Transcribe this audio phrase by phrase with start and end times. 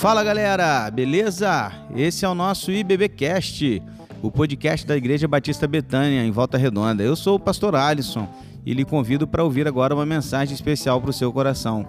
[0.00, 1.70] Fala galera, beleza?
[1.94, 3.82] Esse é o nosso IBBcast,
[4.22, 7.02] o podcast da Igreja Batista Betânia, em Volta Redonda.
[7.02, 8.26] Eu sou o pastor Alisson
[8.64, 11.86] e lhe convido para ouvir agora uma mensagem especial para o seu coração.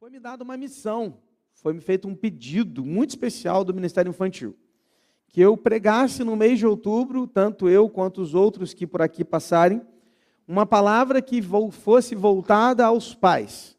[0.00, 1.14] Foi me dada uma missão,
[1.54, 4.56] foi me feito um pedido muito especial do Ministério Infantil,
[5.28, 9.24] que eu pregasse no mês de outubro, tanto eu quanto os outros que por aqui
[9.24, 9.80] passarem,
[10.44, 13.78] uma palavra que fosse voltada aos pais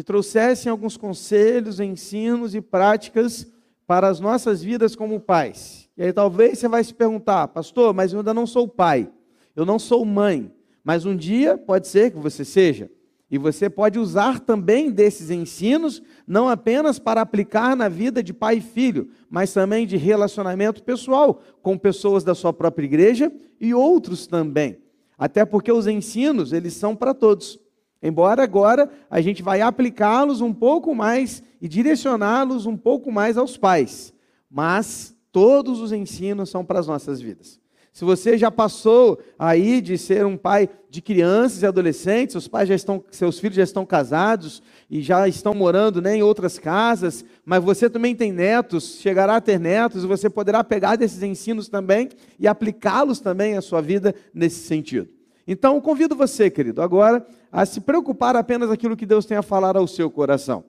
[0.00, 3.46] que trouxessem alguns conselhos, ensinos e práticas
[3.86, 5.90] para as nossas vidas como pais.
[5.94, 9.10] E aí talvez você vai se perguntar, pastor, mas eu ainda não sou pai,
[9.54, 10.50] eu não sou mãe,
[10.82, 12.90] mas um dia pode ser que você seja.
[13.30, 18.56] E você pode usar também desses ensinos, não apenas para aplicar na vida de pai
[18.56, 24.26] e filho, mas também de relacionamento pessoal com pessoas da sua própria igreja e outros
[24.26, 24.78] também.
[25.18, 27.60] Até porque os ensinos, eles são para todos.
[28.02, 33.56] Embora agora a gente vai aplicá-los um pouco mais e direcioná-los um pouco mais aos
[33.56, 34.14] pais,
[34.50, 37.60] mas todos os ensinos são para as nossas vidas.
[37.92, 42.68] Se você já passou aí de ser um pai de crianças e adolescentes, seus pais
[42.68, 47.24] já estão, seus filhos já estão casados e já estão morando né, em outras casas,
[47.44, 51.68] mas você também tem netos, chegará a ter netos, e você poderá pegar desses ensinos
[51.68, 55.19] também e aplicá-los também à sua vida nesse sentido.
[55.46, 59.76] Então, convido você, querido, agora a se preocupar apenas aquilo que Deus tem a falar
[59.76, 60.64] ao seu coração.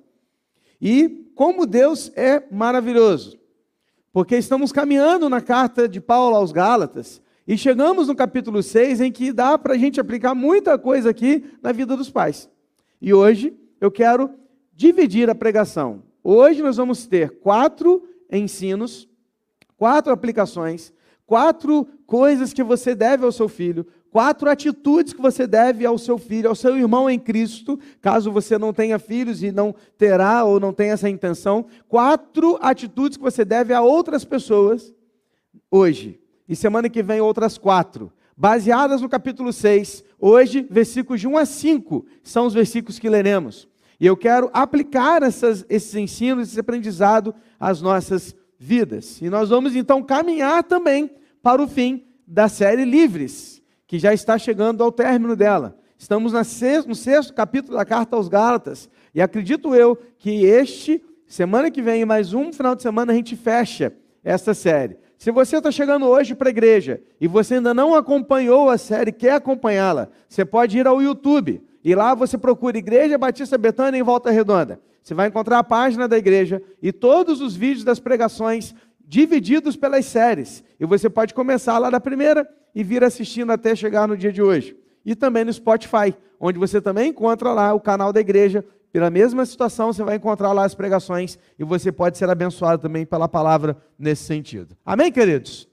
[0.81, 3.39] E como Deus é maravilhoso,
[4.11, 9.11] porque estamos caminhando na carta de Paulo aos Gálatas e chegamos no capítulo 6 em
[9.11, 12.49] que dá para a gente aplicar muita coisa aqui na vida dos pais.
[13.01, 14.29] E hoje eu quero
[14.73, 16.03] dividir a pregação.
[16.23, 19.07] Hoje nós vamos ter quatro ensinos,
[19.77, 20.93] quatro aplicações,
[21.25, 26.17] quatro coisas que você deve ao seu filho, quatro atitudes que você deve ao seu
[26.17, 30.59] filho, ao seu irmão em Cristo, caso você não tenha filhos e não terá ou
[30.59, 34.93] não tenha essa intenção, quatro atitudes que você deve a outras pessoas
[35.71, 36.19] hoje.
[36.47, 40.03] E semana que vem outras quatro, baseadas no capítulo 6.
[40.19, 43.67] Hoje, versículos de 1 a 5 são os versículos que leremos.
[43.97, 49.21] E eu quero aplicar essas, esses ensinos, esse aprendizado às nossas vidas.
[49.21, 51.09] E nós vamos então caminhar também
[51.41, 53.60] para o fim da série Livres
[53.91, 55.75] que já está chegando ao término dela.
[55.97, 58.89] Estamos no sexto capítulo da carta aos Gálatas.
[59.13, 63.35] E acredito eu que este, semana que vem, mais um final de semana, a gente
[63.35, 63.93] fecha
[64.23, 64.95] esta série.
[65.17, 69.11] Se você está chegando hoje para a igreja e você ainda não acompanhou a série,
[69.11, 74.03] quer acompanhá-la, você pode ir ao YouTube e lá você procura Igreja Batista Betânia em
[74.03, 74.79] Volta Redonda.
[75.03, 78.73] Você vai encontrar a página da igreja e todos os vídeos das pregações
[79.05, 80.63] divididos pelas séries.
[80.79, 84.41] E você pode começar lá da primeira e vir assistindo até chegar no dia de
[84.41, 84.77] hoje.
[85.05, 88.63] E também no Spotify, onde você também encontra lá o canal da igreja.
[88.91, 93.05] Pela mesma situação, você vai encontrar lá as pregações e você pode ser abençoado também
[93.05, 94.77] pela palavra nesse sentido.
[94.85, 95.67] Amém, queridos?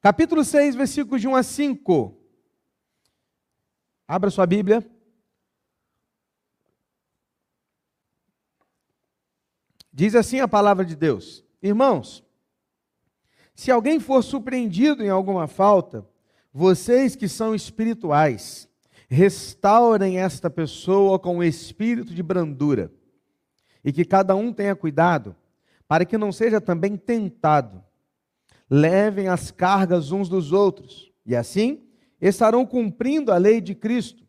[0.00, 2.16] Capítulo 6, versículos de 1 a 5.
[4.08, 4.84] Abra sua Bíblia.
[9.92, 12.24] Diz assim a palavra de Deus: Irmãos,
[13.60, 16.02] se alguém for surpreendido em alguma falta,
[16.50, 18.66] vocês que são espirituais,
[19.06, 22.90] restaurem esta pessoa com o espírito de brandura,
[23.84, 25.36] e que cada um tenha cuidado,
[25.86, 27.84] para que não seja também tentado.
[28.70, 31.82] Levem as cargas uns dos outros, e assim
[32.18, 34.26] estarão cumprindo a lei de Cristo.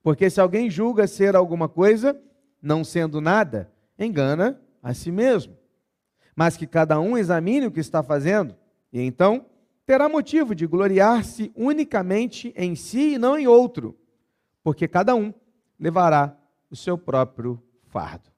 [0.00, 2.16] Porque se alguém julga ser alguma coisa,
[2.62, 5.56] não sendo nada, engana a si mesmo.
[6.36, 8.59] Mas que cada um examine o que está fazendo,
[8.92, 9.46] e então
[9.86, 13.98] terá motivo de gloriar-se unicamente em si e não em outro,
[14.62, 15.34] porque cada um
[15.78, 16.36] levará
[16.70, 18.30] o seu próprio fardo.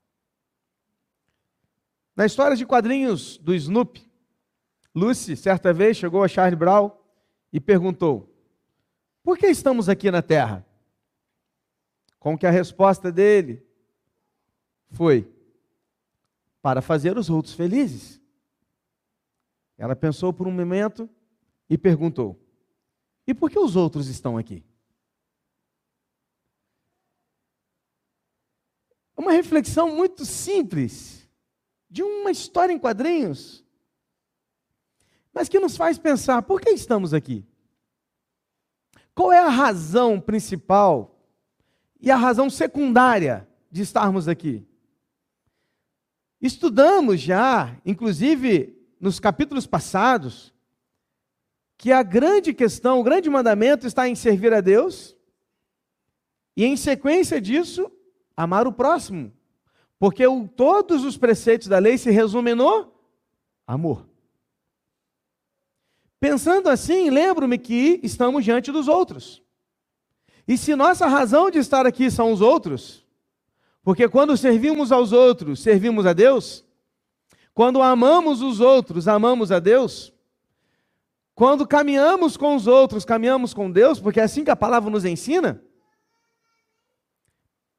[2.15, 4.11] Na história de quadrinhos do Snoopy,
[4.95, 6.91] Lucy, certa vez, chegou a Charlie Brown
[7.53, 8.35] e perguntou:
[9.23, 10.67] Por que estamos aqui na Terra?
[12.19, 13.67] Com que a resposta dele
[14.91, 15.31] foi:
[16.61, 18.22] Para fazer os outros felizes.
[19.77, 21.09] Ela pensou por um momento
[21.69, 22.39] e perguntou:
[23.27, 24.65] E por que os outros estão aqui?
[29.17, 31.29] Uma reflexão muito simples,
[31.89, 33.65] de uma história em quadrinhos,
[35.33, 37.47] mas que nos faz pensar: por que estamos aqui?
[39.15, 41.19] Qual é a razão principal
[42.01, 44.67] e a razão secundária de estarmos aqui?
[46.41, 50.55] Estudamos já, inclusive nos capítulos passados,
[51.77, 55.17] que a grande questão, o grande mandamento está em servir a Deus,
[56.57, 57.91] e em sequência disso,
[58.37, 59.33] amar o próximo.
[59.99, 62.93] Porque o, todos os preceitos da lei se resumem no
[63.67, 64.07] amor.
[66.21, 69.43] Pensando assim, lembro-me que estamos diante dos outros.
[70.47, 73.05] E se nossa razão de estar aqui são os outros,
[73.83, 76.65] porque quando servimos aos outros, servimos a Deus,
[77.55, 80.13] quando amamos os outros, amamos a Deus,
[81.35, 85.05] quando caminhamos com os outros, caminhamos com Deus, porque é assim que a palavra nos
[85.05, 85.63] ensina.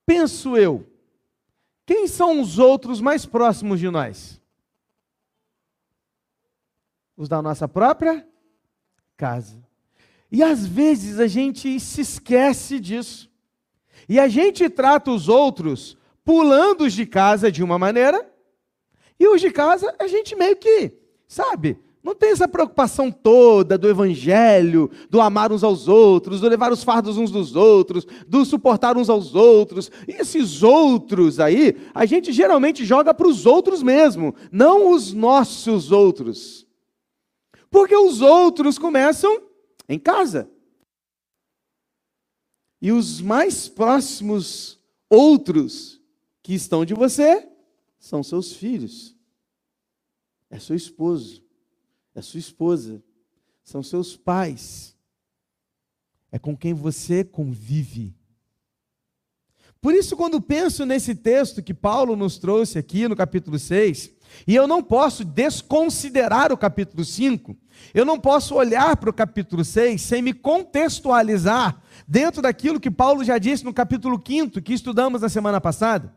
[0.06, 0.86] Penso eu,
[1.86, 4.42] quem são os outros mais próximos de nós?
[7.16, 8.28] Os da nossa própria
[9.16, 9.64] casa.
[10.32, 13.32] E às vezes a gente se esquece disso.
[14.10, 18.33] E a gente trata os outros pulando de casa de uma maneira,
[19.20, 20.94] e os de casa a gente meio que,
[21.28, 26.70] sabe, não tem essa preocupação toda do evangelho, do amar uns aos outros, do levar
[26.70, 29.90] os fardos uns dos outros, do suportar uns aos outros.
[30.06, 35.94] E esses outros aí, a gente geralmente joga para os outros mesmo, não os nossos
[35.94, 36.68] outros.
[37.72, 39.42] Porque os outros começam
[39.88, 40.50] em casa.
[42.82, 44.78] E os mais próximos
[45.10, 46.02] outros
[46.44, 47.48] que estão de você
[48.04, 49.16] são seus filhos,
[50.50, 51.44] é seu esposo
[52.16, 53.04] é sua esposa,
[53.64, 54.96] são seus pais,
[56.32, 58.16] é com quem você convive.
[59.82, 64.12] Por isso, quando penso nesse texto que Paulo nos trouxe aqui no capítulo 6,
[64.48, 67.58] e eu não posso desconsiderar o capítulo 5,
[67.94, 73.24] eu não posso olhar para o capítulo 6 sem me contextualizar dentro daquilo que Paulo
[73.24, 76.16] já disse no capítulo 5, que estudamos na semana passada.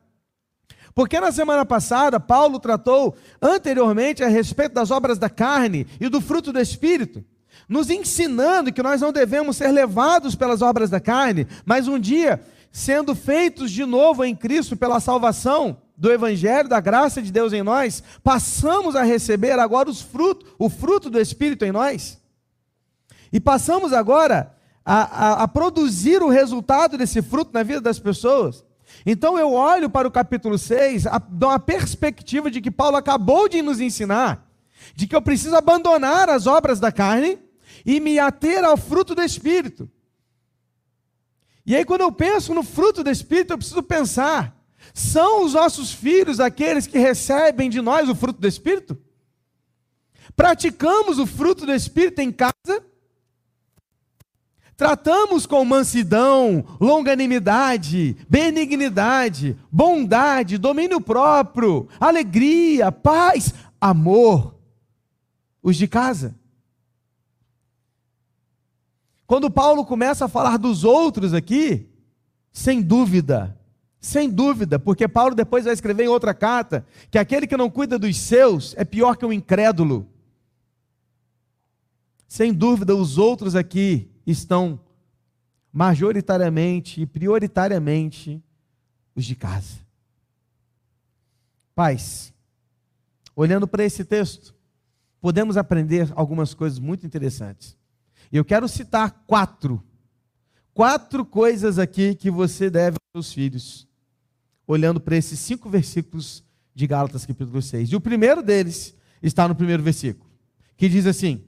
[0.94, 6.22] Porque na semana passada, Paulo tratou anteriormente a respeito das obras da carne e do
[6.22, 7.22] fruto do Espírito,
[7.68, 12.40] nos ensinando que nós não devemos ser levados pelas obras da carne, mas um dia,
[12.72, 17.62] sendo feitos de novo em Cristo pela salvação do Evangelho, da graça de Deus em
[17.62, 22.18] nós, passamos a receber agora os frutos, o fruto do Espírito em nós.
[23.30, 24.54] E passamos agora
[24.84, 28.65] a, a, a produzir o resultado desse fruto na vida das pessoas.
[29.08, 33.62] Então eu olho para o capítulo 6, dou uma perspectiva de que Paulo acabou de
[33.62, 34.50] nos ensinar,
[34.96, 37.38] de que eu preciso abandonar as obras da carne
[37.84, 39.88] e me ater ao fruto do Espírito.
[41.64, 44.56] E aí, quando eu penso no fruto do Espírito, eu preciso pensar:
[44.92, 48.98] são os nossos filhos aqueles que recebem de nós o fruto do Espírito?
[50.34, 52.84] Praticamos o fruto do Espírito em casa?
[54.76, 64.54] Tratamos com mansidão, longanimidade, benignidade, bondade, domínio próprio, alegria, paz, amor.
[65.62, 66.38] Os de casa.
[69.26, 71.88] Quando Paulo começa a falar dos outros aqui,
[72.52, 73.58] sem dúvida,
[73.98, 77.98] sem dúvida, porque Paulo depois vai escrever em outra carta que aquele que não cuida
[77.98, 80.06] dos seus é pior que um incrédulo.
[82.28, 84.80] Sem dúvida, os outros aqui estão
[85.72, 88.42] majoritariamente e prioritariamente
[89.14, 89.78] os de casa.
[91.74, 92.32] Pais,
[93.34, 94.54] olhando para esse texto,
[95.20, 97.76] podemos aprender algumas coisas muito interessantes.
[98.32, 99.82] Eu quero citar quatro,
[100.72, 103.88] quatro coisas aqui que você deve aos seus filhos,
[104.66, 106.42] olhando para esses cinco versículos
[106.74, 107.90] de Gálatas capítulo 6.
[107.90, 110.30] E o primeiro deles está no primeiro versículo,
[110.76, 111.44] que diz assim: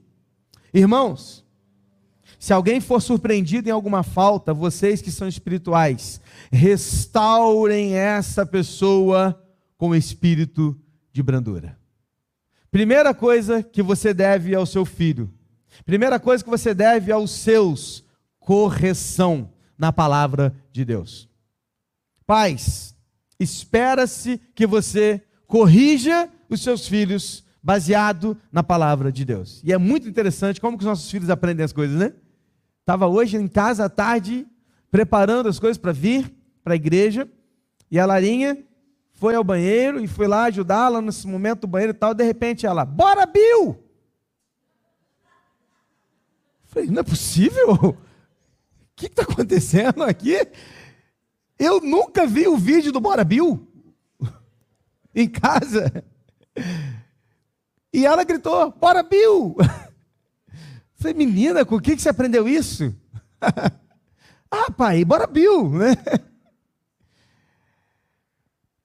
[0.73, 1.45] Irmãos,
[2.39, 9.37] se alguém for surpreendido em alguma falta, vocês que são espirituais, restaurem essa pessoa
[9.77, 10.79] com espírito
[11.11, 11.77] de brandura.
[12.71, 15.29] Primeira coisa que você deve ao seu filho,
[15.85, 18.05] primeira coisa que você deve aos seus,
[18.39, 21.27] correção na palavra de Deus.
[22.25, 22.95] Pais,
[23.37, 29.61] espera-se que você corrija os seus filhos baseado na palavra de Deus.
[29.63, 32.13] E é muito interessante como que os nossos filhos aprendem as coisas, né?
[32.89, 34.47] Estava hoje em casa à tarde,
[34.89, 37.29] preparando as coisas para vir para a igreja,
[37.91, 38.65] e a Larinha
[39.13, 42.15] foi ao banheiro e foi lá ajudá-la nesse momento do banheiro e tal.
[42.15, 43.77] De repente ela, bora, Bill!
[46.65, 47.73] Falei, não é possível?
[47.73, 47.95] O
[48.95, 50.35] que está acontecendo aqui?
[51.59, 53.67] Eu nunca vi o vídeo do Bora Bill
[55.13, 56.03] em casa.
[57.93, 59.55] E ela gritou: Bora Bill!
[60.99, 62.93] Falei, menina, com o que, que você aprendeu isso?
[64.51, 65.95] ah, pai, bora Bill, né?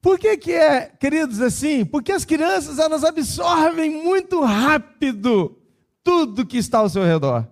[0.01, 1.85] Por que, que é, queridos, assim?
[1.85, 5.61] Porque as crianças elas absorvem muito rápido
[6.05, 7.49] tudo que está ao seu redor.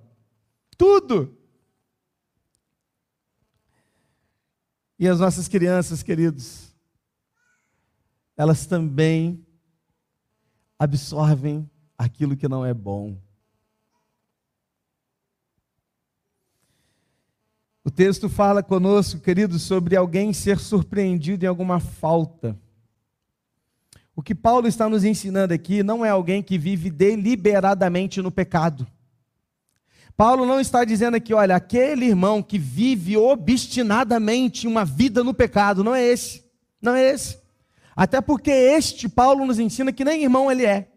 [0.79, 1.37] Tudo.
[4.97, 6.73] E as nossas crianças, queridos,
[8.37, 9.45] elas também
[10.79, 13.21] absorvem aquilo que não é bom.
[17.85, 22.57] O texto fala conosco, queridos, sobre alguém ser surpreendido em alguma falta.
[24.15, 28.87] O que Paulo está nos ensinando aqui não é alguém que vive deliberadamente no pecado.
[30.17, 35.83] Paulo não está dizendo aqui, olha, aquele irmão que vive obstinadamente uma vida no pecado,
[35.83, 36.45] não é esse.
[36.81, 37.39] Não é esse.
[37.97, 40.92] Até porque este Paulo nos ensina que nem irmão ele é.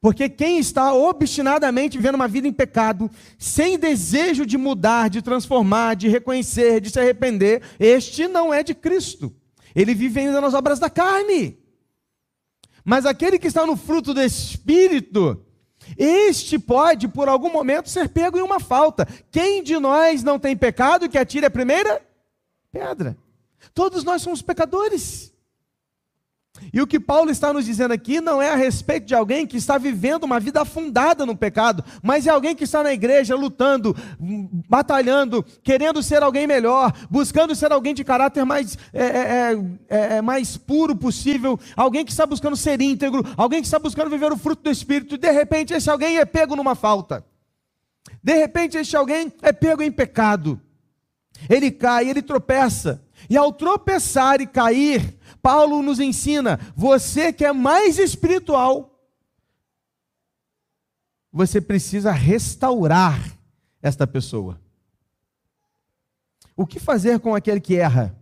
[0.00, 5.94] Porque quem está obstinadamente vivendo uma vida em pecado, sem desejo de mudar, de transformar,
[5.94, 9.34] de reconhecer, de se arrepender, este não é de Cristo.
[9.74, 11.58] Ele vive ainda nas obras da carne.
[12.82, 15.44] Mas aquele que está no fruto do Espírito,
[15.98, 19.06] este pode, por algum momento, ser pego em uma falta.
[19.30, 22.00] Quem de nós não tem pecado que atire a primeira
[22.72, 23.16] pedra?
[23.74, 25.30] Todos nós somos pecadores.
[26.72, 29.56] E o que Paulo está nos dizendo aqui não é a respeito de alguém que
[29.56, 33.96] está vivendo uma vida afundada no pecado, mas é alguém que está na igreja lutando,
[34.68, 40.22] batalhando, querendo ser alguém melhor, buscando ser alguém de caráter mais, é, é, é, é,
[40.22, 44.38] mais puro possível, alguém que está buscando ser íntegro, alguém que está buscando viver o
[44.38, 47.24] fruto do Espírito, e de repente esse alguém é pego numa falta.
[48.22, 50.60] De repente esse alguém é pego em pecado.
[51.48, 53.02] Ele cai, ele tropeça.
[53.28, 58.98] E ao tropeçar e cair, Paulo nos ensina: você que é mais espiritual,
[61.32, 63.38] você precisa restaurar
[63.80, 64.60] esta pessoa.
[66.56, 68.16] O que fazer com aquele que erra?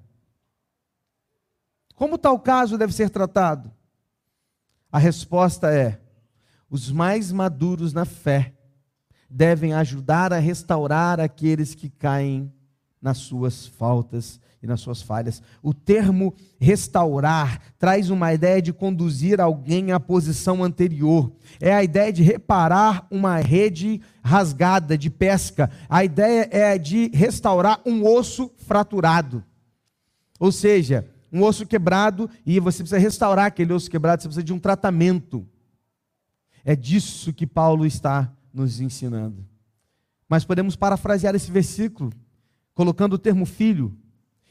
[1.94, 3.72] Como tal caso deve ser tratado?
[4.92, 6.00] A resposta é:
[6.70, 8.54] os mais maduros na fé
[9.28, 12.52] devem ajudar a restaurar aqueles que caem
[13.00, 15.42] nas suas faltas e nas suas falhas.
[15.62, 21.32] O termo restaurar traz uma ideia de conduzir alguém à posição anterior.
[21.60, 25.70] É a ideia de reparar uma rede rasgada de pesca.
[25.88, 29.44] A ideia é de restaurar um osso fraturado.
[30.40, 34.52] Ou seja, um osso quebrado e você precisa restaurar aquele osso quebrado, você precisa de
[34.52, 35.46] um tratamento.
[36.64, 39.46] É disso que Paulo está nos ensinando.
[40.28, 42.12] Mas podemos parafrasear esse versículo
[42.74, 43.96] colocando o termo filho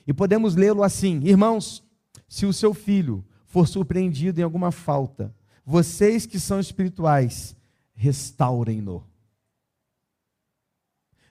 [0.07, 1.83] e podemos lê-lo assim: Irmãos,
[2.29, 5.35] se o seu filho for surpreendido em alguma falta,
[5.65, 7.55] vocês que são espirituais,
[7.93, 9.05] restaurem-no.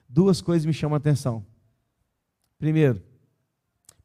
[0.07, 1.43] Duas coisas me chamam a atenção.
[2.59, 3.01] Primeiro,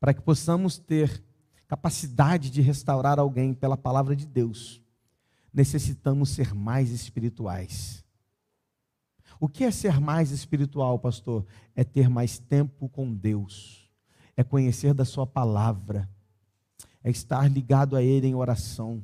[0.00, 1.22] para que possamos ter
[1.68, 4.82] capacidade de restaurar alguém pela palavra de Deus,
[5.52, 8.02] necessitamos ser mais espirituais.
[9.38, 11.46] O que é ser mais espiritual, pastor?
[11.74, 13.81] É ter mais tempo com Deus
[14.36, 16.08] é conhecer da Sua palavra,
[17.02, 19.02] é estar ligado a Ele em oração,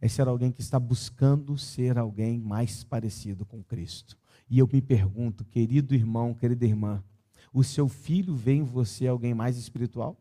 [0.00, 4.18] é ser alguém que está buscando ser alguém mais parecido com Cristo.
[4.48, 7.04] E eu me pergunto, querido irmão, querida irmã,
[7.52, 10.16] o seu filho vê em você alguém mais espiritual?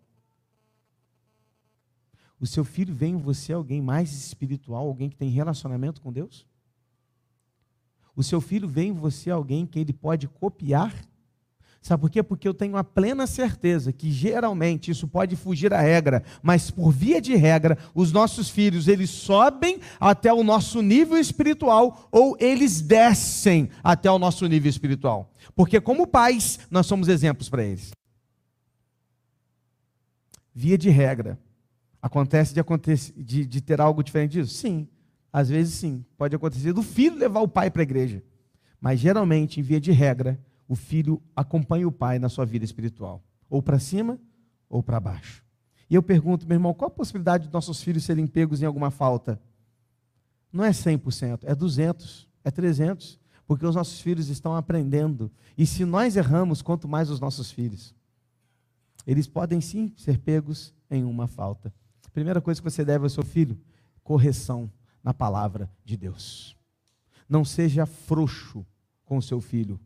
[2.40, 6.48] O seu filho vê em você alguém mais espiritual, alguém que tem relacionamento com Deus?
[8.16, 10.94] O seu filho vê em você alguém que ele pode copiar
[11.82, 12.22] Sabe por quê?
[12.22, 16.92] Porque eu tenho a plena certeza que geralmente isso pode fugir à regra, mas por
[16.92, 22.82] via de regra, os nossos filhos, eles sobem até o nosso nível espiritual ou eles
[22.82, 25.32] descem até o nosso nível espiritual.
[25.56, 27.92] Porque como pais, nós somos exemplos para eles.
[30.54, 31.40] Via de regra,
[32.02, 34.54] acontece de, acontecer, de, de ter algo diferente disso?
[34.54, 34.86] Sim,
[35.32, 36.04] às vezes sim.
[36.18, 38.22] Pode acontecer do filho levar o pai para a igreja.
[38.82, 40.40] Mas geralmente, em via de regra,
[40.70, 44.20] o filho acompanha o pai na sua vida espiritual, ou para cima
[44.70, 45.44] ou para baixo.
[45.90, 48.92] E eu pergunto, meu irmão, qual a possibilidade de nossos filhos serem pegos em alguma
[48.92, 49.42] falta?
[50.54, 55.32] Não é 100%, é 200, é 300, porque os nossos filhos estão aprendendo.
[55.58, 57.96] E se nós erramos, quanto mais os nossos filhos.
[59.08, 61.74] Eles podem sim ser pegos em uma falta.
[62.14, 63.60] Primeira coisa que você deve ao seu filho:
[64.04, 64.72] correção
[65.04, 66.56] na palavra de Deus.
[67.28, 68.64] Não seja frouxo
[69.04, 69.80] com o seu filho.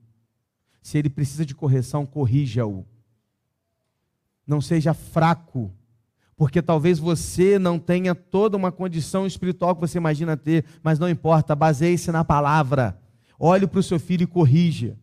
[0.83, 2.85] Se ele precisa de correção, corrija-o.
[4.45, 5.73] Não seja fraco,
[6.35, 11.09] porque talvez você não tenha toda uma condição espiritual que você imagina ter, mas não
[11.09, 13.01] importa, baseie-se na palavra.
[13.39, 14.99] Olhe para o seu filho e corrija.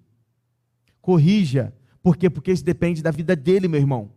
[1.01, 1.75] Corrija.
[2.03, 2.29] Por quê?
[2.29, 4.13] Porque isso depende da vida dele, meu irmão.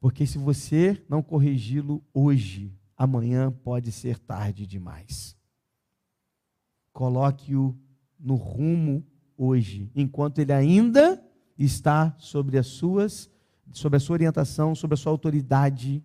[0.00, 5.36] Porque se você não corrigi-lo hoje, amanhã pode ser tarde demais.
[6.90, 7.76] Coloque-o
[8.18, 9.04] no rumo
[9.36, 11.22] hoje, enquanto ele ainda
[11.58, 13.30] está sobre as suas,
[13.72, 16.02] sobre a sua orientação, sobre a sua autoridade.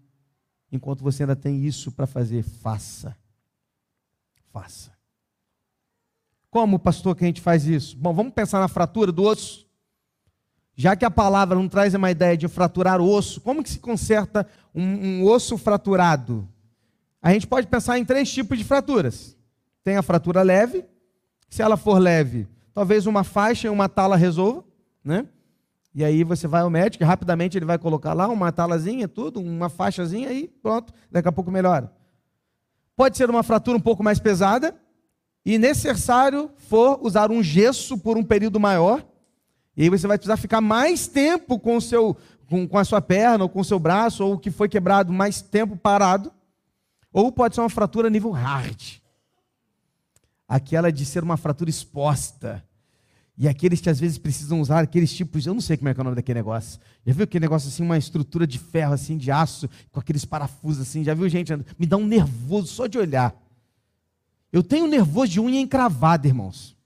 [0.72, 3.15] Enquanto você ainda tem isso para fazer, faça.
[4.51, 4.91] Faça.
[6.50, 7.98] Como, pastor, que a gente faz isso?
[7.98, 9.67] Bom, vamos pensar na fratura do osso.
[10.75, 13.79] Já que a palavra não traz uma ideia de fraturar o osso, como que se
[13.79, 16.48] conserta um, um osso fraturado?
[17.22, 19.38] A gente pode pensar em três tipos de fraturas.
[19.84, 20.86] Tem a fratura leve,
[21.54, 24.64] se ela for leve, talvez uma faixa e uma tala resolva,
[25.06, 25.28] né?
[25.94, 29.70] E aí você vai ao médico, rapidamente ele vai colocar lá uma talazinha, tudo, uma
[29.70, 31.94] faixazinha e pronto, daqui a pouco melhora.
[32.96, 34.76] Pode ser uma fratura um pouco mais pesada
[35.46, 39.06] e necessário for usar um gesso por um período maior.
[39.78, 42.18] E aí você vai precisar ficar mais tempo com, o seu,
[42.50, 45.14] com, com a sua perna ou com o seu braço ou o que foi quebrado
[45.14, 46.34] mais tempo parado.
[47.12, 49.03] Ou pode ser uma fratura nível hard
[50.54, 52.64] aquela de ser uma fratura exposta.
[53.36, 56.00] E aqueles que às vezes precisam usar aqueles tipos, eu não sei como é que
[56.00, 56.80] é o nome daquele negócio.
[57.04, 60.84] Já viu aquele negócio assim, uma estrutura de ferro assim, de aço, com aqueles parafusos
[60.84, 61.52] assim, já viu gente?
[61.80, 63.36] Me dá um nervoso só de olhar.
[64.52, 66.78] Eu tenho nervoso de unha encravada, irmãos.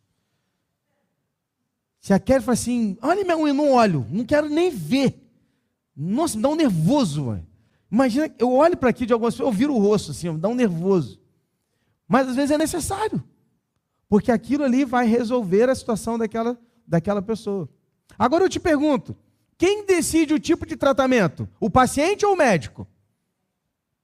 [1.99, 5.29] Se a Kelly fala assim, olha minha unha, não olho, não quero nem ver.
[5.93, 7.45] Nossa, me dá um nervoso, mano.
[7.91, 10.47] Imagina, eu olho para aqui de algumas pessoas, eu viro o rosto assim, me dá
[10.47, 11.19] um nervoso.
[12.07, 13.21] Mas às vezes é necessário.
[14.09, 17.69] Porque aquilo ali vai resolver a situação daquela, daquela pessoa.
[18.17, 19.15] Agora eu te pergunto:
[19.57, 21.47] quem decide o tipo de tratamento?
[21.59, 22.87] O paciente ou o médico?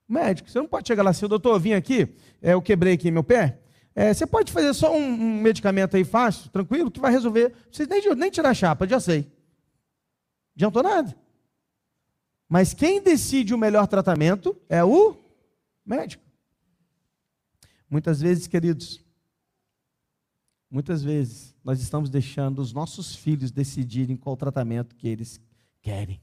[0.07, 0.50] O médico.
[0.50, 3.24] Você não pode chegar lá assim, doutor, eu vim aqui, é, eu quebrei aqui meu
[3.24, 3.60] pé.
[3.95, 7.51] É, você pode fazer só um, um, medicamento aí fácil, tranquilo, que vai resolver.
[7.67, 9.31] Precisa nem, nem tirar a chapa, já sei.
[10.55, 11.15] Adiantou nada.
[12.50, 15.15] Mas quem decide o melhor tratamento é o
[15.86, 16.24] médico.
[17.89, 19.02] Muitas vezes, queridos,
[20.73, 25.39] Muitas vezes nós estamos deixando os nossos filhos decidirem qual tratamento que eles
[25.79, 26.19] querem.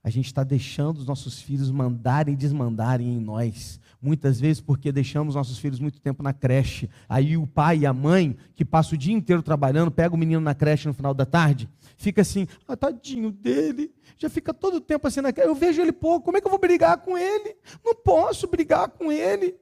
[0.00, 3.80] A gente está deixando os nossos filhos mandarem e desmandarem em nós.
[4.00, 6.88] Muitas vezes porque deixamos nossos filhos muito tempo na creche.
[7.08, 10.40] Aí o pai e a mãe, que passa o dia inteiro trabalhando, pega o menino
[10.40, 14.80] na creche no final da tarde, fica assim, ah, tadinho dele, já fica todo o
[14.80, 15.50] tempo assim na creche.
[15.50, 17.56] Eu vejo ele pouco, como é que eu vou brigar com ele?
[17.84, 19.60] Não posso brigar com ele.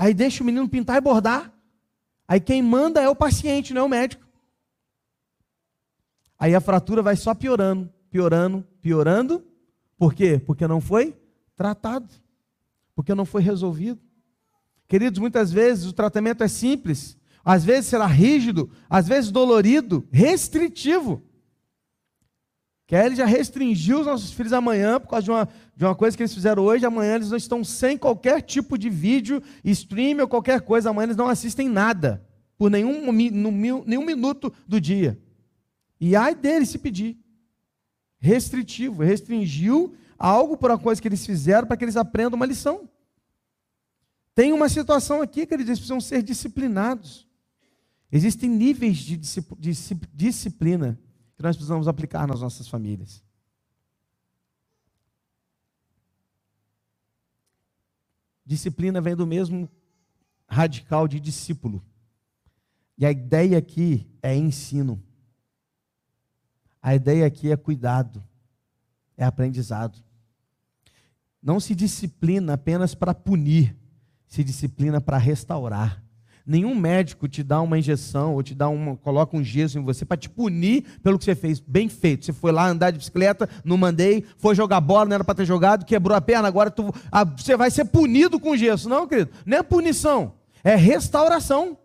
[0.00, 1.52] Aí deixa o menino pintar e bordar.
[2.26, 4.26] Aí quem manda é o paciente, não é o médico.
[6.38, 9.44] Aí a fratura vai só piorando, piorando, piorando.
[9.98, 10.40] Por quê?
[10.46, 11.14] Porque não foi
[11.54, 12.08] tratado.
[12.94, 14.00] Porque não foi resolvido.
[14.88, 21.22] Queridos, muitas vezes o tratamento é simples, às vezes será rígido, às vezes dolorido, restritivo.
[22.90, 26.24] Kelly já restringiu os nossos filhos amanhã por causa de uma, de uma coisa que
[26.24, 26.84] eles fizeram hoje.
[26.84, 30.90] Amanhã eles não estão sem qualquer tipo de vídeo, stream ou qualquer coisa.
[30.90, 32.20] Amanhã eles não assistem nada
[32.58, 35.16] por nenhum, nenhum minuto do dia.
[36.00, 37.16] E ai deles se pedir.
[38.18, 42.88] Restritivo, restringiu algo por uma coisa que eles fizeram para que eles aprendam uma lição.
[44.34, 47.24] Tem uma situação aqui que eles precisam ser disciplinados.
[48.10, 49.16] Existem níveis de
[50.12, 50.98] disciplina
[51.40, 53.24] que nós precisamos aplicar nas nossas famílias.
[58.44, 59.66] Disciplina vem do mesmo
[60.46, 61.82] radical de discípulo.
[62.98, 65.02] E a ideia aqui é ensino.
[66.82, 68.22] A ideia aqui é cuidado,
[69.16, 69.98] é aprendizado.
[71.42, 73.74] Não se disciplina apenas para punir,
[74.26, 76.04] se disciplina para restaurar.
[76.50, 80.04] Nenhum médico te dá uma injeção ou te dá uma, coloca um gesso em você
[80.04, 81.60] para te punir pelo que você fez.
[81.60, 82.24] Bem feito.
[82.24, 85.44] Você foi lá andar de bicicleta, não mandei, foi jogar bola, não era para ter
[85.44, 88.88] jogado, quebrou a perna, agora tu, a, você vai ser punido com gesso.
[88.88, 89.30] Não, querido.
[89.46, 90.32] Não é punição,
[90.64, 91.78] é restauração.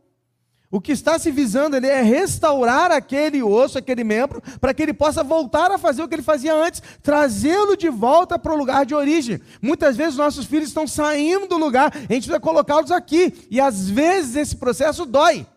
[0.75, 4.93] O que está se visando ali é restaurar aquele osso, aquele membro, para que ele
[4.93, 8.85] possa voltar a fazer o que ele fazia antes, trazê-lo de volta para o lugar
[8.85, 9.39] de origem.
[9.61, 13.89] Muitas vezes nossos filhos estão saindo do lugar, a gente precisa colocá-los aqui, e às
[13.89, 15.47] vezes esse processo dói.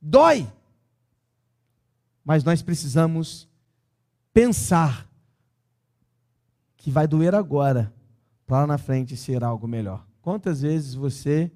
[0.00, 0.50] Dói.
[2.24, 3.46] Mas nós precisamos
[4.32, 5.06] pensar
[6.78, 7.92] que vai doer agora,
[8.46, 10.02] para lá na frente ser algo melhor.
[10.22, 11.52] Quantas vezes você,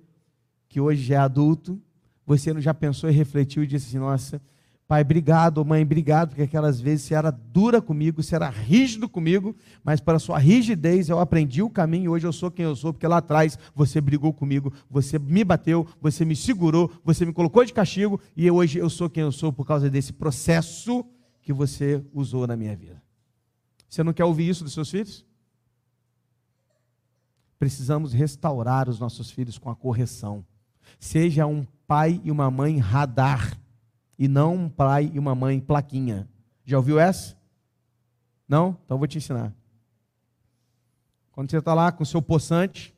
[0.69, 1.81] que hoje é adulto,
[2.27, 4.43] você não já pensou e refletiu e disse assim: Nossa,
[4.89, 9.55] pai, obrigado, mãe, obrigado, porque aquelas vezes você era dura comigo, você era rígido comigo,
[9.85, 12.93] mas para sua rigidez eu aprendi o caminho e hoje eu sou quem eu sou,
[12.93, 17.65] porque lá atrás você brigou comigo, você me bateu, você me segurou, você me colocou
[17.65, 21.05] de castigo e hoje eu sou quem eu sou por causa desse processo
[21.43, 23.01] que você usou na minha vida.
[23.89, 25.25] Você não quer ouvir isso dos seus filhos?
[27.59, 30.45] Precisamos restaurar os nossos filhos com a correção.
[30.99, 33.57] Seja um pai e uma mãe radar,
[34.19, 36.29] e não um pai e uma mãe plaquinha.
[36.65, 37.37] Já ouviu essa?
[38.49, 38.77] Não?
[38.85, 39.53] Então vou te ensinar.
[41.33, 42.95] Quando você está lá com o seu poçante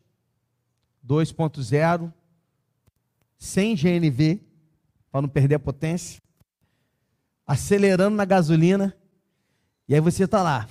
[1.07, 2.13] 2.0,
[3.37, 4.41] sem GNV,
[5.11, 6.21] para não perder a potência,
[7.47, 8.95] acelerando na gasolina,
[9.89, 10.69] e aí você está lá.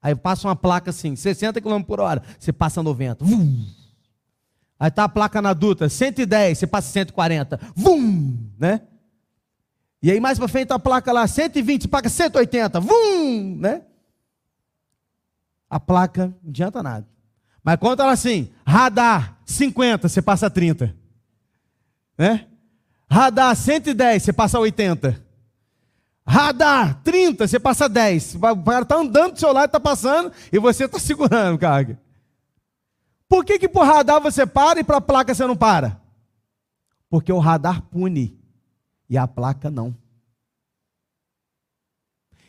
[0.00, 3.24] Aí passa uma placa assim, 60 km por hora, você passa 90.
[3.24, 3.66] Vum.
[4.78, 7.58] Aí tá a placa na duta, 110, você passa 140.
[7.74, 8.82] Vum, né?
[10.00, 12.78] E aí mais para frente tá a placa lá, 120, você paga 180.
[12.80, 13.82] Vum, né?
[15.68, 17.06] A placa não adianta nada.
[17.62, 20.94] Mas quando ela assim, radar 50, você passa 30.
[22.16, 22.46] Né?
[23.10, 25.22] Radar 110, você passa 80.
[26.26, 28.36] Radar 30, você passa 10.
[28.36, 31.98] O cara está andando do seu lado, está passando, e você está segurando, cara.
[33.28, 36.00] Por que, que por radar você para e para a placa você não para?
[37.10, 38.38] Porque o radar pune
[39.08, 39.94] e a placa não.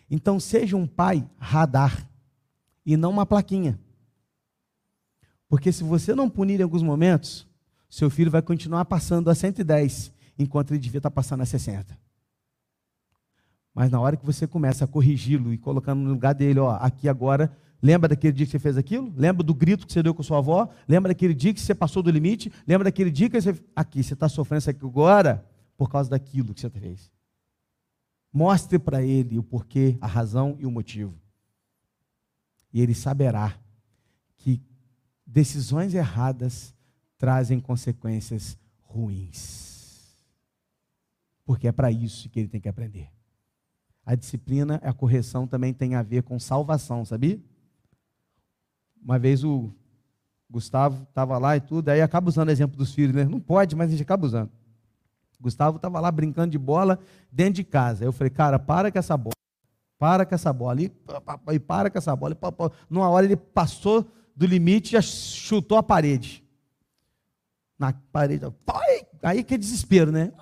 [0.10, 2.10] Então seja um pai radar
[2.86, 3.80] e não uma plaquinha.
[5.48, 7.48] Porque se você não punir em alguns momentos,
[7.90, 11.98] seu filho vai continuar passando a 110, enquanto ele devia estar passando a 60.
[13.74, 17.10] Mas na hora que você começa a corrigi-lo e colocando no lugar dele, ó, aqui
[17.10, 19.14] agora, lembra daquele dia que você fez aquilo?
[19.16, 20.70] Lembra do grito que você deu com sua avó?
[20.88, 22.52] Lembra daquele dia que você passou do limite?
[22.68, 23.56] Lembra daquele dia que você.
[23.76, 25.46] Aqui, você está sofrendo isso aqui agora
[25.78, 27.12] por causa daquilo que você fez.
[28.32, 31.14] Mostre para ele o porquê, a razão e o motivo.
[32.72, 33.58] E ele saberá
[34.38, 34.62] que
[35.26, 36.74] decisões erradas
[37.18, 40.18] trazem consequências ruins.
[41.46, 43.10] Porque é para isso que ele tem que aprender.
[44.06, 47.40] A disciplina, a correção também tem a ver com salvação, sabia?
[49.04, 49.72] Uma vez o
[50.50, 53.26] Gustavo estava lá e tudo, aí acaba usando o exemplo dos filhos, né?
[53.26, 54.50] Não pode, mas a gente acaba usando.
[55.40, 57.00] Gustavo estava lá brincando de bola
[57.32, 58.04] dentro de casa.
[58.04, 59.34] Aí eu falei, cara, para com essa bola.
[59.98, 60.82] Para com essa bola.
[60.82, 60.92] E,
[61.54, 62.36] e para com essa bola.
[62.36, 66.44] E, numa hora ele passou do limite e já chutou a parede.
[67.78, 68.46] Na parede.
[69.24, 70.34] Aí que é desespero, né?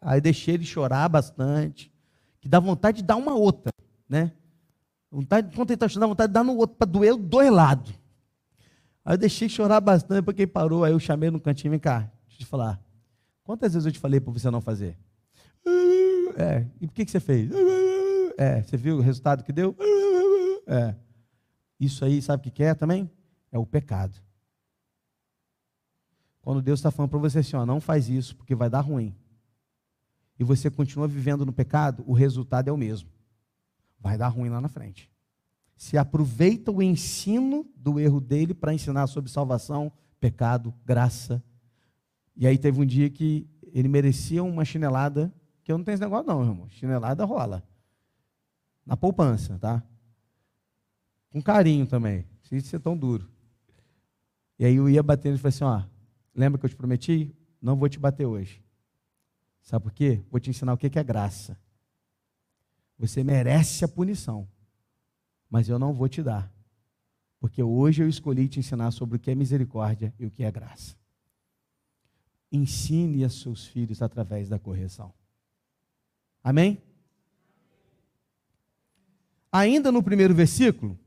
[0.00, 1.90] Aí deixei ele chorar bastante
[2.46, 3.72] que dá vontade de dar uma outra,
[4.08, 4.30] né?
[5.10, 7.92] Vontade, quando ele está chorando, vontade de dar no outro, para doer dois lados.
[9.04, 12.10] Aí eu deixei chorar bastante, porque ele parou, aí eu chamei no cantinho, vem cá,
[12.26, 12.80] deixa eu te falar.
[13.44, 14.98] Quantas vezes eu te falei para você não fazer?
[16.36, 17.50] É, e por que, que você fez?
[18.36, 19.74] É, você viu o resultado que deu?
[20.66, 20.94] É.
[21.78, 23.10] Isso aí, sabe o que é também?
[23.52, 24.14] É o pecado.
[26.42, 29.14] Quando Deus está falando para você assim, ó, não faz isso, porque vai dar ruim
[30.38, 33.08] e você continua vivendo no pecado, o resultado é o mesmo.
[33.98, 35.10] Vai dar ruim lá na frente.
[35.76, 41.42] Se aproveita o ensino do erro dele para ensinar sobre salvação, pecado, graça.
[42.34, 45.32] E aí teve um dia que ele merecia uma chinelada,
[45.62, 46.68] que eu não tenho esse negócio não, irmão.
[46.70, 47.62] Chinelada rola.
[48.84, 49.82] Na poupança, tá?
[51.30, 52.24] Com carinho também.
[52.42, 53.28] Sem ser tão duro.
[54.58, 55.82] E aí eu ia batendo e falei assim, ó,
[56.34, 57.34] lembra que eu te prometi?
[57.60, 58.62] Não vou te bater hoje.
[59.60, 60.22] Sabe por quê?
[60.30, 61.58] Vou te ensinar o que é graça.
[62.98, 64.48] Você merece a punição,
[65.50, 66.52] mas eu não vou te dar.
[67.38, 70.50] Porque hoje eu escolhi te ensinar sobre o que é misericórdia e o que é
[70.50, 70.96] graça.
[72.50, 75.12] Ensine a seus filhos através da correção.
[76.42, 76.82] Amém?
[79.52, 80.98] Ainda no primeiro versículo,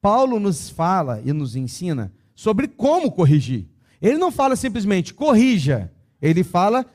[0.00, 3.68] Paulo nos fala e nos ensina sobre como corrigir.
[4.00, 6.86] Ele não fala simplesmente corrija, ele fala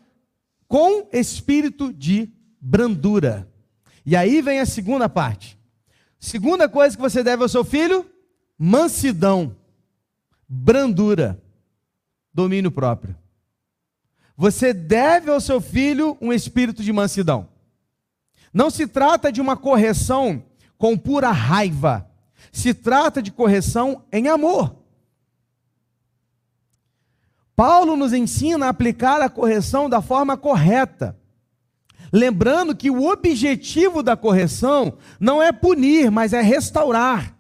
[0.68, 3.51] com espírito de brandura.
[4.06, 5.60] E aí vem a segunda parte.
[6.20, 8.06] Segunda coisa que você deve ao seu filho:
[8.58, 9.56] mansidão,
[10.48, 11.42] brandura,
[12.34, 13.16] domínio próprio.
[14.36, 17.48] Você deve ao seu filho um espírito de mansidão.
[18.54, 20.44] Não se trata de uma correção
[20.78, 22.10] com pura raiva,
[22.52, 24.76] se trata de correção em amor.
[27.56, 31.16] Paulo nos ensina a aplicar a correção da forma correta.
[32.12, 37.36] Lembrando que o objetivo da correção não é punir, mas é restaurar.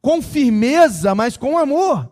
[0.00, 2.08] Com firmeza, mas com amor.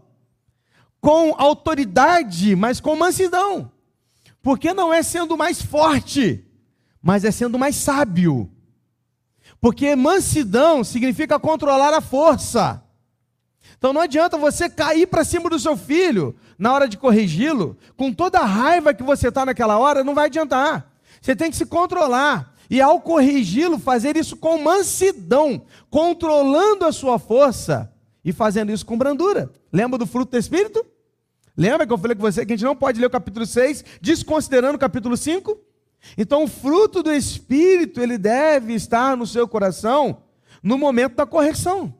[1.01, 3.71] Com autoridade, mas com mansidão.
[4.43, 6.45] Porque não é sendo mais forte,
[7.01, 8.51] mas é sendo mais sábio.
[9.61, 12.83] Porque mansidão significa controlar a força.
[13.79, 18.13] Então não adianta você cair para cima do seu filho na hora de corrigi-lo, com
[18.13, 20.92] toda a raiva que você está naquela hora, não vai adiantar.
[21.23, 22.53] Você tem que se controlar.
[22.69, 27.93] E ao corrigi-lo, fazer isso com mansidão, controlando a sua força
[28.25, 29.51] e fazendo isso com brandura.
[29.73, 30.85] Lembra do fruto do Espírito?
[31.57, 33.85] Lembra que eu falei com você que a gente não pode ler o capítulo 6
[34.01, 35.59] desconsiderando o capítulo 5?
[36.17, 40.23] Então, o fruto do Espírito, ele deve estar no seu coração
[40.63, 41.95] no momento da correção.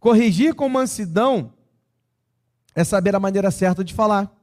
[0.00, 1.52] Corrigir com mansidão
[2.74, 4.34] é saber a maneira certa de falar,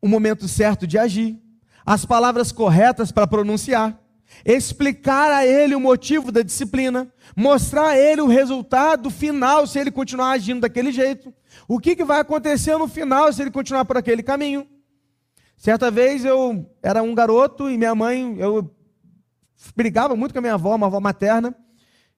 [0.00, 1.40] o momento certo de agir,
[1.84, 3.98] as palavras corretas para pronunciar,
[4.44, 9.90] explicar a ele o motivo da disciplina, mostrar a ele o resultado final se ele
[9.90, 11.32] continuar agindo daquele jeito,
[11.66, 14.66] o que, que vai acontecer no final se ele continuar por aquele caminho.
[15.56, 18.74] Certa vez eu era um garoto e minha mãe, eu
[19.76, 21.54] brigava muito com a minha avó, uma avó materna,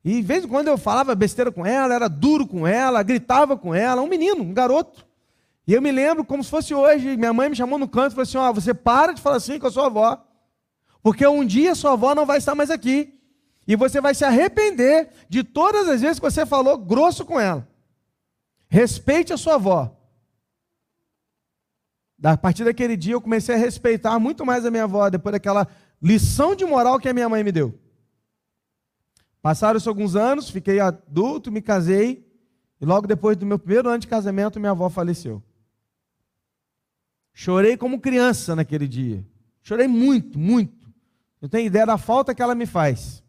[0.04, 3.56] e de vez em quando eu falava besteira com ela, era duro com ela, gritava
[3.56, 5.06] com ela, um menino, um garoto.
[5.66, 8.14] E eu me lembro como se fosse hoje, minha mãe me chamou no canto e
[8.14, 10.24] falou assim: ó, oh, você para de falar assim com a sua avó,
[11.02, 13.18] porque um dia sua avó não vai estar mais aqui.
[13.66, 17.68] E você vai se arrepender de todas as vezes que você falou grosso com ela.
[18.68, 19.96] Respeite a sua avó.
[22.22, 25.68] A partir daquele dia eu comecei a respeitar muito mais a minha avó, depois daquela
[26.00, 27.78] lição de moral que a minha mãe me deu.
[29.40, 32.24] Passaram-se alguns anos, fiquei adulto, me casei,
[32.80, 35.42] e logo depois do meu primeiro ano de casamento, minha avó faleceu.
[37.32, 39.26] Chorei como criança naquele dia.
[39.62, 40.92] Chorei muito, muito.
[41.40, 43.22] Eu tenho ideia da falta que ela me faz.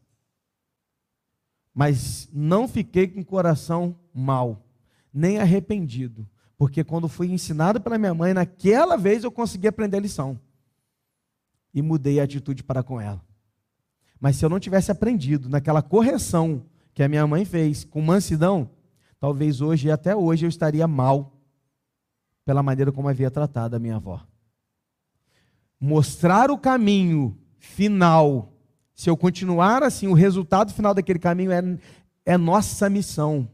[1.74, 4.64] Mas não fiquei com o coração mal,
[5.12, 6.28] nem arrependido.
[6.58, 10.40] Porque quando fui ensinado pela minha mãe, naquela vez eu consegui aprender a lição.
[11.74, 13.24] E mudei a atitude para com ela.
[14.20, 16.64] Mas se eu não tivesse aprendido naquela correção
[16.94, 18.70] que a minha mãe fez com mansidão,
[19.20, 21.33] talvez hoje até hoje eu estaria mal
[22.46, 24.22] pela maneira como havia tratado a minha avó.
[25.80, 28.54] Mostrar o caminho final,
[28.94, 31.62] se eu continuar assim, o resultado final daquele caminho é,
[32.26, 33.48] é nossa missão.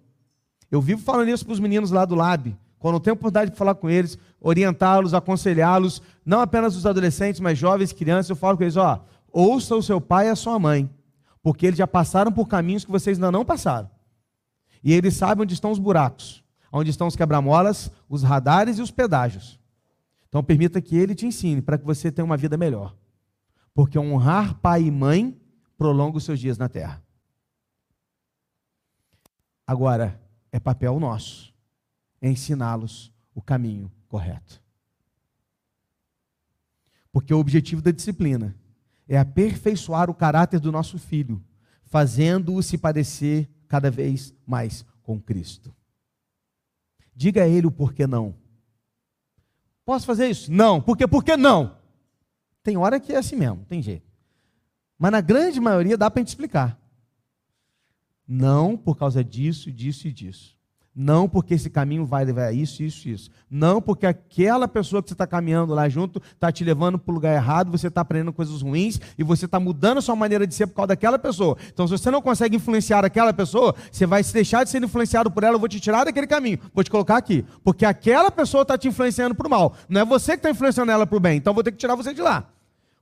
[0.70, 3.58] Eu vivo falando isso para os meninos lá do Lab, quando eu tenho oportunidade de
[3.58, 8.64] falar com eles, orientá-los, aconselhá-los, não apenas os adolescentes, mas jovens, crianças, eu falo com
[8.64, 10.90] eles: ó, ouça o seu pai e a sua mãe,
[11.42, 13.90] porque eles já passaram por caminhos que vocês ainda não passaram.
[14.84, 18.92] E eles sabem onde estão os buracos onde estão os quebra-molas, os radares e os
[18.92, 19.60] pedágios.
[20.28, 22.96] Então permita que ele te ensine para que você tenha uma vida melhor.
[23.74, 25.40] Porque honrar pai e mãe
[25.78, 27.04] prolonga os seus dias na terra.
[29.66, 30.20] Agora,
[30.52, 31.54] é papel nosso
[32.22, 34.62] ensiná-los o caminho correto.
[37.12, 38.56] Porque o objetivo da disciplina
[39.08, 41.44] é aperfeiçoar o caráter do nosso filho,
[41.84, 45.74] fazendo-o se parecer cada vez mais com Cristo.
[47.20, 48.34] Diga a ele o porquê não.
[49.84, 50.50] Posso fazer isso?
[50.50, 50.82] Não.
[50.82, 51.06] Por quê?
[51.06, 51.76] Por que não?
[52.64, 54.10] Tem hora que é assim mesmo, tem jeito.
[54.98, 56.80] Mas na grande maioria dá para a gente explicar.
[58.26, 60.56] Não por causa disso, disso e disso.
[61.02, 63.32] Não porque esse caminho vai levar a isso, isso, isso.
[63.50, 67.16] Não porque aquela pessoa que você está caminhando lá junto está te levando para o
[67.16, 70.54] lugar errado, você está aprendendo coisas ruins e você está mudando a sua maneira de
[70.54, 71.56] ser por causa daquela pessoa.
[71.74, 75.32] Então, se você não consegue influenciar aquela pessoa, você vai se deixar de ser influenciado
[75.32, 77.46] por ela, eu vou te tirar daquele caminho, vou te colocar aqui.
[77.64, 79.76] Porque aquela pessoa está te influenciando para o mal.
[79.88, 81.38] Não é você que está influenciando ela para o bem.
[81.38, 82.44] Então, vou ter que tirar você de lá.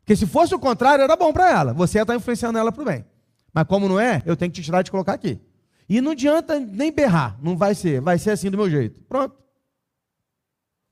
[0.01, 1.73] Porque se fosse o contrário, era bom para ela.
[1.73, 3.03] Você está influenciando ela para o bem.
[3.51, 5.39] Mas como não é, eu tenho que te tirar e te colocar aqui.
[5.89, 9.02] E não adianta nem berrar, não vai ser, vai ser assim do meu jeito.
[9.04, 9.36] Pronto.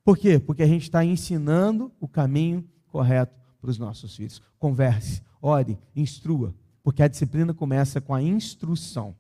[0.03, 0.39] Por quê?
[0.39, 4.41] Porque a gente está ensinando o caminho correto para os nossos filhos.
[4.57, 9.15] Converse, ore, instrua, porque a disciplina começa com a instrução.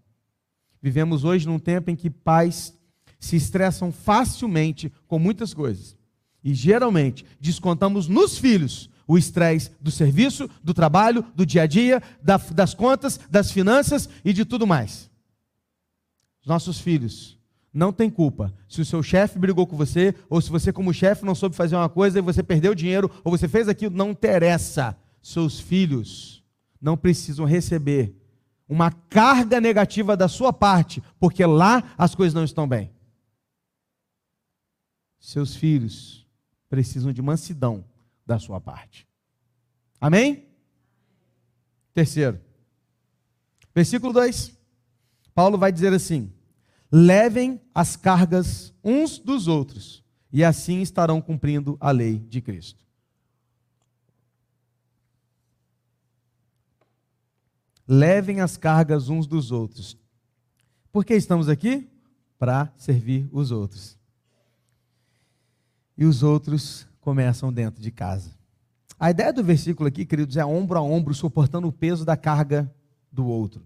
[0.81, 2.77] Vivemos hoje num tempo em que pais
[3.19, 5.97] se estressam facilmente com muitas coisas.
[6.43, 12.01] E geralmente descontamos nos filhos o estresse do serviço, do trabalho, do dia a dia,
[12.21, 15.09] das contas, das finanças e de tudo mais
[16.45, 17.37] nossos filhos
[17.73, 21.25] não têm culpa se o seu chefe brigou com você, ou se você, como chefe,
[21.25, 24.97] não soube fazer uma coisa e você perdeu dinheiro, ou você fez aquilo, não interessa.
[25.21, 26.43] Seus filhos
[26.79, 28.15] não precisam receber
[28.67, 32.91] uma carga negativa da sua parte, porque lá as coisas não estão bem.
[35.19, 36.25] Seus filhos
[36.69, 37.83] precisam de mansidão
[38.25, 39.07] da sua parte.
[39.99, 40.47] Amém?
[41.93, 42.39] Terceiro,
[43.73, 44.54] versículo 2.
[45.35, 46.31] Paulo vai dizer assim:
[46.89, 52.83] levem as cargas uns dos outros, e assim estarão cumprindo a lei de Cristo.
[57.87, 59.95] Levem as cargas uns dos outros.
[60.91, 61.87] Por que estamos aqui?
[62.39, 63.99] Para servir os outros.
[65.97, 68.31] E os outros começam dentro de casa.
[68.97, 72.73] A ideia do versículo aqui, queridos, é ombro a ombro, suportando o peso da carga
[73.11, 73.63] do outro.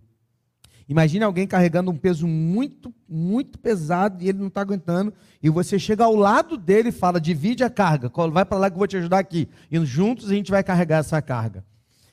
[0.89, 5.13] Imagine alguém carregando um peso muito, muito pesado e ele não está aguentando.
[5.41, 8.73] E você chega ao lado dele e fala: divide a carga, vai para lá que
[8.73, 9.47] eu vou te ajudar aqui.
[9.69, 11.63] E juntos a gente vai carregar essa carga.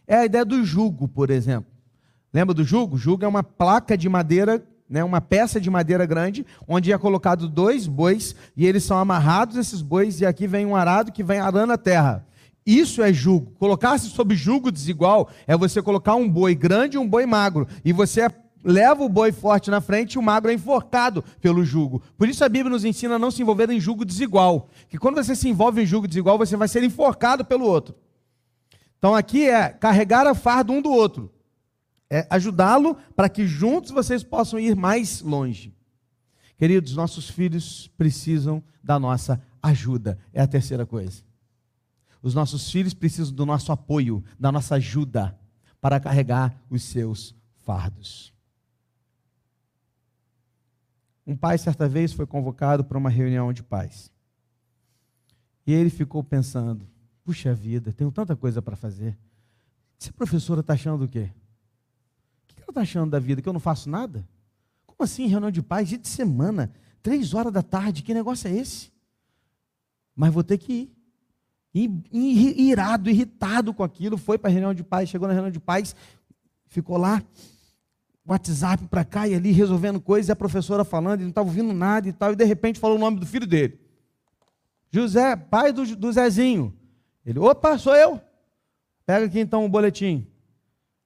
[0.07, 1.73] É a ideia do jugo, por exemplo.
[2.31, 2.99] Lembra do jugo?
[2.99, 7.49] Jugo é uma placa de madeira, né, uma peça de madeira grande, onde é colocado
[7.49, 11.41] dois bois e eles são amarrados, esses bois, e aqui vem um arado que vem
[11.41, 12.27] arando a terra.
[12.67, 13.53] Isso é jugo.
[13.59, 17.67] Colocar-se sob jugo desigual é você colocar um boi grande e um boi magro.
[17.83, 18.29] E você
[18.65, 22.03] leva o boi forte na frente e o magro é enforcado pelo jugo.
[22.17, 24.69] Por isso a Bíblia nos ensina a não se envolver em jugo desigual.
[24.89, 27.95] Que quando você se envolve em jugo desigual, você vai ser enforcado pelo outro.
[28.99, 31.33] Então aqui é carregar a farda um do outro.
[32.11, 35.75] É ajudá-lo para que juntos vocês possam ir mais longe.
[36.57, 40.19] Queridos, nossos filhos precisam da nossa ajuda.
[40.33, 41.23] É a terceira coisa.
[42.23, 45.39] Os nossos filhos precisam do nosso apoio, da nossa ajuda
[45.81, 48.36] para carregar os seus fardos.
[51.27, 54.13] Um pai, certa vez, foi convocado para uma reunião de pais.
[55.67, 56.87] E ele ficou pensando:
[57.25, 59.19] puxa vida, tenho tanta coisa para fazer.
[60.01, 61.31] Essa professora está achando o quê?
[62.45, 63.43] O que ela está achando da vida?
[63.43, 64.27] Que eu não faço nada?
[64.87, 66.71] Como assim, reunião de pais, dia de semana,
[67.03, 68.93] três horas da tarde, que negócio é esse?
[70.15, 70.91] Mas vou ter que
[71.75, 75.61] ir irado, irritado com aquilo, foi para a reunião de pais, chegou na reunião de
[75.61, 75.95] pais,
[76.67, 77.23] ficou lá,
[78.27, 81.73] WhatsApp para cá e ali, resolvendo coisas, e a professora falando, e não estava ouvindo
[81.73, 83.79] nada e tal, e de repente falou o nome do filho dele.
[84.91, 86.75] José, pai do, do Zezinho.
[87.25, 88.21] Ele, opa, sou eu.
[89.05, 90.27] Pega aqui então o boletim.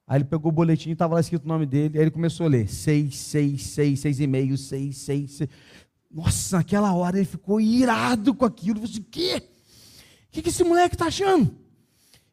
[0.06, 2.48] Aí ele pegou o boletim, estava lá escrito o nome dele, aí ele começou a
[2.48, 5.50] ler, seis, seis, seis, seis e meio, seis, seis, seis.
[6.11, 8.83] Nossa, naquela hora ele ficou irado com aquilo.
[8.83, 9.42] O quê?
[10.28, 11.54] O que, que esse moleque está achando?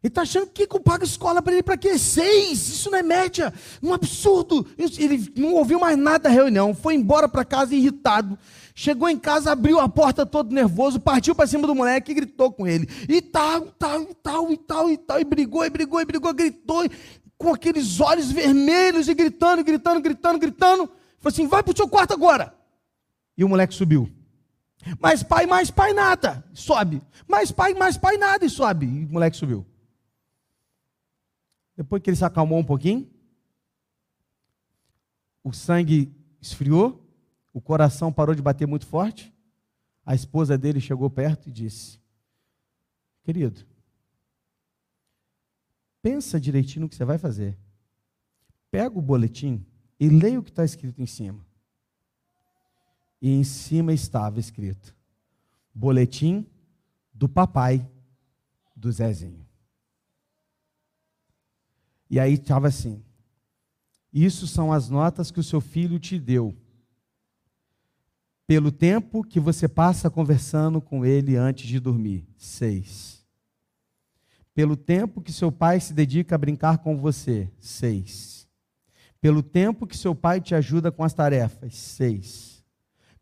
[0.00, 1.98] Ele está achando que eu pago escola para ele para quê?
[1.98, 2.68] Seis!
[2.68, 3.52] Isso não é média!
[3.82, 4.64] Um absurdo!
[4.78, 8.38] Ele não ouviu mais nada da reunião, foi embora para casa irritado.
[8.76, 12.52] Chegou em casa, abriu a porta todo nervoso, partiu para cima do moleque e gritou
[12.52, 12.88] com ele.
[13.08, 15.20] E tal, tal, e tal, e tal, e tal.
[15.20, 16.84] E brigou, e brigou, e brigou, gritou,
[17.36, 20.86] com aqueles olhos vermelhos, e gritando, gritando, gritando, gritando.
[21.18, 22.54] Falou assim: vai para o seu quarto agora.
[23.36, 24.08] E o moleque subiu.
[25.00, 26.44] Mais pai, mais pai nada.
[26.54, 27.02] Sobe.
[27.26, 28.86] Mais pai, mais pai nada e sobe.
[28.86, 29.66] E o moleque subiu.
[31.78, 33.08] Depois que ele se acalmou um pouquinho,
[35.44, 36.12] o sangue
[36.42, 37.08] esfriou,
[37.52, 39.32] o coração parou de bater muito forte.
[40.04, 42.00] A esposa dele chegou perto e disse:
[43.22, 43.64] Querido,
[46.02, 47.56] pensa direitinho no que você vai fazer.
[48.72, 49.64] Pega o boletim
[50.00, 51.46] e leia o que está escrito em cima
[53.22, 54.96] e em cima estava escrito:
[55.72, 56.44] Boletim
[57.14, 57.88] do papai
[58.74, 59.47] do Zezinho.
[62.10, 63.02] E aí estava assim:
[64.12, 66.56] Isso são as notas que o seu filho te deu,
[68.46, 72.26] pelo tempo que você passa conversando com ele antes de dormir.
[72.36, 73.26] Seis.
[74.54, 77.48] Pelo tempo que seu pai se dedica a brincar com você.
[77.60, 78.48] Seis.
[79.20, 81.76] Pelo tempo que seu pai te ajuda com as tarefas.
[81.76, 82.58] Seis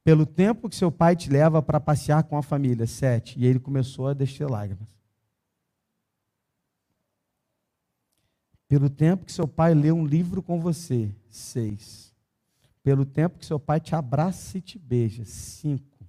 [0.07, 2.87] pelo tempo que seu pai te leva para passear com a família.
[2.87, 3.37] Sete.
[3.37, 4.87] E ele começou a descer lágrimas.
[8.69, 11.15] Pelo tempo que seu pai lê um livro com você.
[11.29, 12.15] Seis.
[12.83, 15.25] Pelo tempo que seu pai te abraça e te beija.
[15.25, 16.07] Cinco.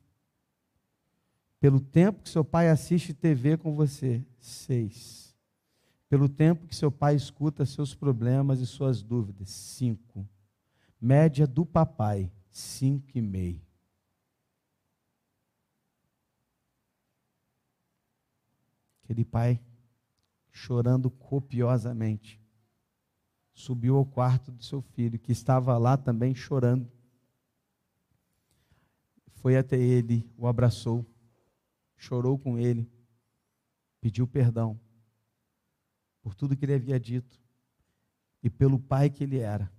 [1.59, 4.23] Pelo tempo que seu pai assiste TV com você.
[4.39, 5.35] Seis.
[6.09, 9.49] Pelo tempo que seu pai escuta seus problemas e suas dúvidas.
[9.49, 10.27] Cinco.
[10.99, 12.31] Média do papai.
[12.49, 13.61] Cinco e meio.
[19.03, 19.61] Aquele pai,
[20.51, 22.41] chorando copiosamente,
[23.57, 26.87] subiu ao quarto do seu filho, que estava lá também chorando.
[29.41, 31.03] Foi até ele, o abraçou,
[31.95, 32.87] chorou com ele,
[33.99, 34.79] pediu perdão
[36.21, 37.41] por tudo que ele havia dito
[38.43, 39.71] e pelo pai que ele era.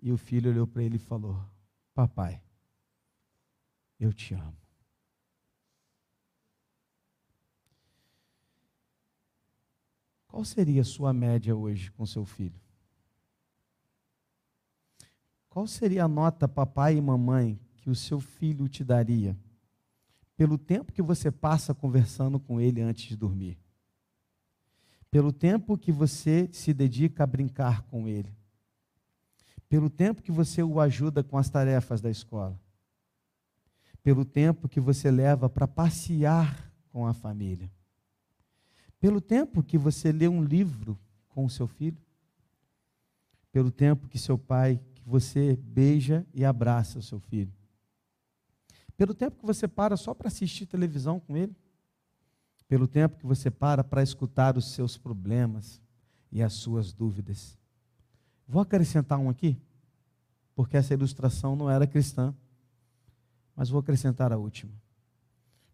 [0.00, 1.44] E o filho olhou para ele e falou:
[1.92, 2.40] Papai,
[3.98, 4.56] eu te amo.
[10.30, 12.58] Qual seria a sua média hoje com seu filho?
[15.48, 19.36] Qual seria a nota, papai e mamãe, que o seu filho te daria
[20.36, 23.58] pelo tempo que você passa conversando com ele antes de dormir?
[25.10, 28.32] Pelo tempo que você se dedica a brincar com ele?
[29.68, 32.58] Pelo tempo que você o ajuda com as tarefas da escola?
[34.00, 37.70] Pelo tempo que você leva para passear com a família?
[39.00, 40.96] Pelo tempo que você lê um livro
[41.30, 41.96] com o seu filho,
[43.50, 47.52] pelo tempo que seu pai, que você beija e abraça o seu filho.
[48.96, 51.56] Pelo tempo que você para só para assistir televisão com ele.
[52.68, 55.80] Pelo tempo que você para para escutar os seus problemas
[56.30, 57.58] e as suas dúvidas.
[58.46, 59.56] Vou acrescentar um aqui,
[60.54, 62.34] porque essa ilustração não era cristã,
[63.56, 64.72] mas vou acrescentar a última.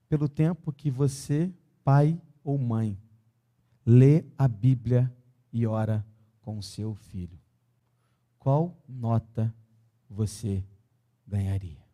[0.09, 1.53] Pelo tempo que você,
[1.83, 2.97] pai ou mãe,
[3.87, 5.15] lê a Bíblia
[5.53, 6.05] e ora
[6.43, 7.39] com o seu filho
[8.47, 9.53] qual nota
[10.09, 10.65] você
[11.27, 11.85] ganharia?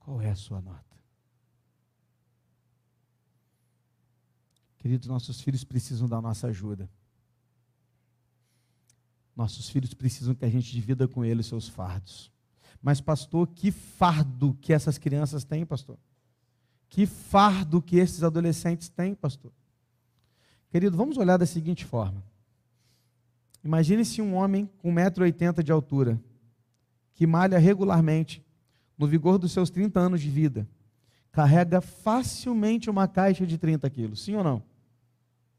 [0.00, 0.96] Qual é a sua nota?
[4.78, 6.90] Queridos, nossos filhos precisam da nossa ajuda.
[9.36, 12.32] Nossos filhos precisam que a gente divida com eles seus fardos.
[12.86, 15.98] Mas, pastor, que fardo que essas crianças têm, pastor?
[16.88, 19.50] Que fardo que esses adolescentes têm, pastor?
[20.70, 22.22] Querido, vamos olhar da seguinte forma.
[23.64, 26.22] Imagine-se um homem com 1,80m de altura,
[27.12, 28.40] que malha regularmente,
[28.96, 30.68] no vigor dos seus 30 anos de vida,
[31.32, 34.62] carrega facilmente uma caixa de 30 quilos, sim ou não?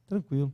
[0.06, 0.54] Tranquilo.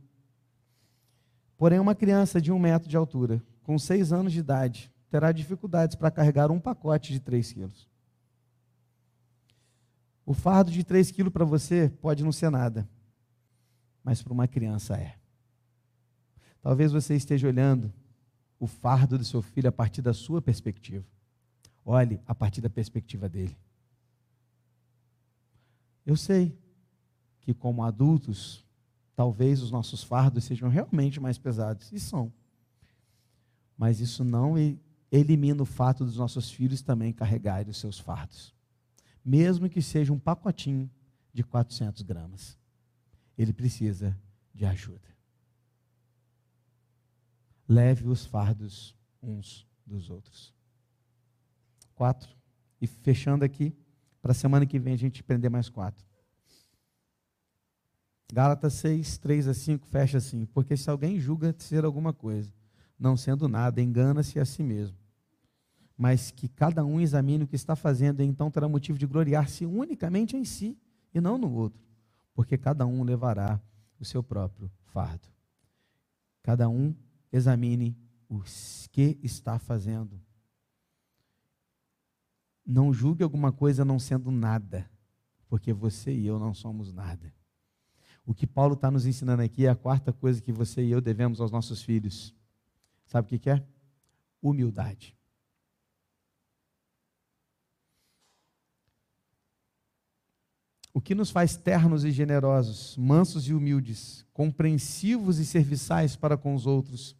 [1.56, 5.94] Porém, uma criança de um metro de altura, com 6 anos de idade, terá dificuldades
[5.94, 7.88] para carregar um pacote de 3 quilos.
[10.26, 12.88] O fardo de 3 quilos para você pode não ser nada,
[14.02, 15.16] mas para uma criança é.
[16.60, 17.92] Talvez você esteja olhando
[18.58, 21.06] o fardo do seu filho a partir da sua perspectiva.
[21.84, 23.56] Olhe a partir da perspectiva dele.
[26.04, 26.58] Eu sei
[27.40, 28.64] que, como adultos,
[29.14, 32.32] talvez os nossos fardos sejam realmente mais pesados, e são.
[33.78, 34.58] Mas isso não
[35.18, 38.54] elimina o fato dos nossos filhos também carregarem os seus fardos,
[39.24, 40.90] mesmo que seja um pacotinho
[41.32, 42.58] de 400 gramas
[43.36, 44.18] ele precisa
[44.52, 45.14] de ajuda.
[47.68, 50.54] Leve os fardos uns dos outros.
[51.94, 52.34] Quatro.
[52.80, 53.74] E fechando aqui,
[54.20, 56.04] para a semana que vem a gente prender mais quatro.
[58.32, 60.44] Gálatas 6, 3 a 5, fecha assim.
[60.46, 62.52] Porque se alguém julga ser alguma coisa,
[62.98, 64.96] não sendo nada, engana-se a si mesmo.
[65.96, 69.64] Mas que cada um examine o que está fazendo, e então terá motivo de gloriar-se
[69.64, 70.76] unicamente em si
[71.14, 71.84] e não no outro
[72.34, 73.60] porque cada um levará
[73.98, 75.28] o seu próprio fardo.
[76.42, 76.94] Cada um
[77.32, 77.96] examine
[78.28, 78.42] o
[78.90, 80.20] que está fazendo.
[82.66, 84.90] Não julgue alguma coisa não sendo nada,
[85.48, 87.32] porque você e eu não somos nada.
[88.26, 91.00] O que Paulo está nos ensinando aqui é a quarta coisa que você e eu
[91.00, 92.34] devemos aos nossos filhos.
[93.06, 93.64] Sabe o que, que é?
[94.42, 95.13] Humildade.
[100.96, 106.54] O que nos faz ternos e generosos, mansos e humildes, compreensivos e serviçais para com
[106.54, 107.16] os outros,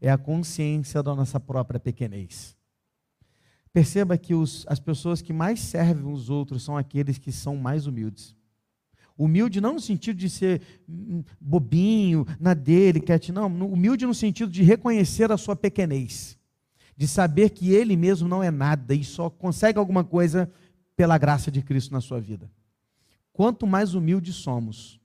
[0.00, 2.56] é a consciência da nossa própria pequenez.
[3.70, 7.86] Perceba que os, as pessoas que mais servem os outros são aqueles que são mais
[7.86, 8.34] humildes.
[9.16, 13.46] Humilde não no sentido de ser hum, bobinho, na dele, quieto, não.
[13.46, 16.38] Humilde no sentido de reconhecer a sua pequenez.
[16.96, 20.50] De saber que ele mesmo não é nada e só consegue alguma coisa
[20.96, 22.50] pela graça de Cristo na sua vida.
[23.32, 25.00] Quanto mais humildes somos,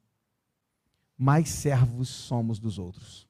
[1.18, 3.28] mais servos somos dos outros.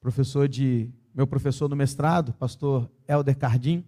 [0.00, 3.84] Professor de meu professor no mestrado, pastor Helder Cardim,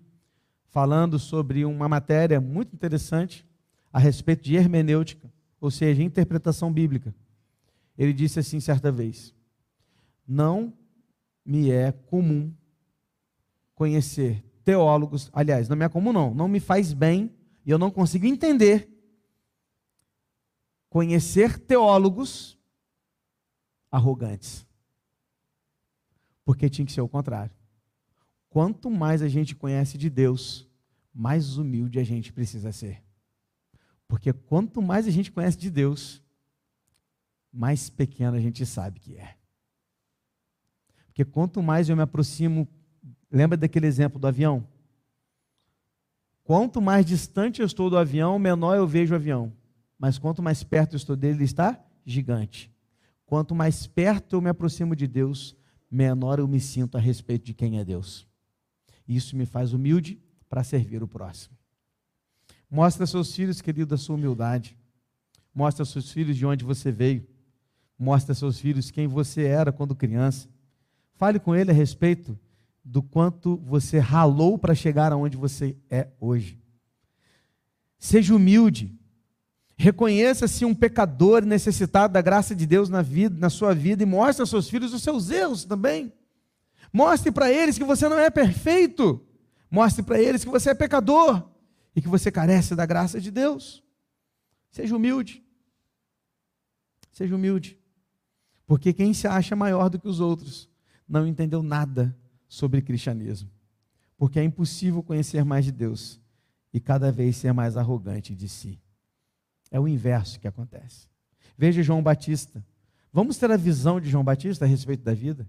[0.64, 3.47] falando sobre uma matéria muito interessante
[3.93, 7.14] a respeito de hermenêutica, ou seja, interpretação bíblica.
[7.97, 9.34] Ele disse assim certa vez:
[10.26, 10.72] Não
[11.45, 12.53] me é comum
[13.74, 17.30] conhecer teólogos, aliás, não me é comum não, não me faz bem
[17.64, 18.88] e eu não consigo entender,
[20.88, 22.58] conhecer teólogos
[23.90, 24.66] arrogantes.
[26.44, 27.54] Porque tinha que ser o contrário.
[28.48, 30.68] Quanto mais a gente conhece de Deus,
[31.14, 33.02] mais humilde a gente precisa ser.
[34.08, 36.20] Porque quanto mais a gente conhece de Deus,
[37.52, 39.36] mais pequeno a gente sabe que é.
[41.06, 42.66] Porque quanto mais eu me aproximo,
[43.30, 44.66] lembra daquele exemplo do avião?
[46.51, 49.53] Quanto mais distante eu estou do avião, menor eu vejo o avião.
[49.96, 52.68] Mas quanto mais perto eu estou dele, ele está gigante.
[53.24, 55.55] Quanto mais perto eu me aproximo de Deus,
[55.88, 58.26] menor eu me sinto a respeito de quem é Deus.
[59.07, 61.57] Isso me faz humilde para servir o próximo.
[62.68, 64.76] Mostre a seus filhos, querido, a sua humildade.
[65.55, 67.24] Mostre aos seus filhos de onde você veio.
[67.96, 70.48] Mostre a seus filhos quem você era quando criança.
[71.14, 72.36] Fale com ele a respeito
[72.85, 76.61] do quanto você ralou para chegar aonde você é hoje.
[77.99, 78.99] Seja humilde.
[79.76, 84.43] Reconheça-se um pecador necessitado da graça de Deus na vida, na sua vida e mostre
[84.43, 86.12] aos seus filhos os seus erros também.
[86.93, 89.24] Mostre para eles que você não é perfeito.
[89.70, 91.49] Mostre para eles que você é pecador
[91.95, 93.83] e que você carece da graça de Deus.
[94.70, 95.43] Seja humilde.
[97.12, 97.78] Seja humilde.
[98.66, 100.68] Porque quem se acha maior do que os outros
[101.09, 102.16] não entendeu nada
[102.51, 103.48] sobre cristianismo.
[104.18, 106.20] Porque é impossível conhecer mais de Deus
[106.74, 108.78] e cada vez ser mais arrogante de si.
[109.70, 111.09] É o inverso que acontece.
[111.57, 112.62] Veja João Batista.
[113.12, 115.48] Vamos ter a visão de João Batista a respeito da vida?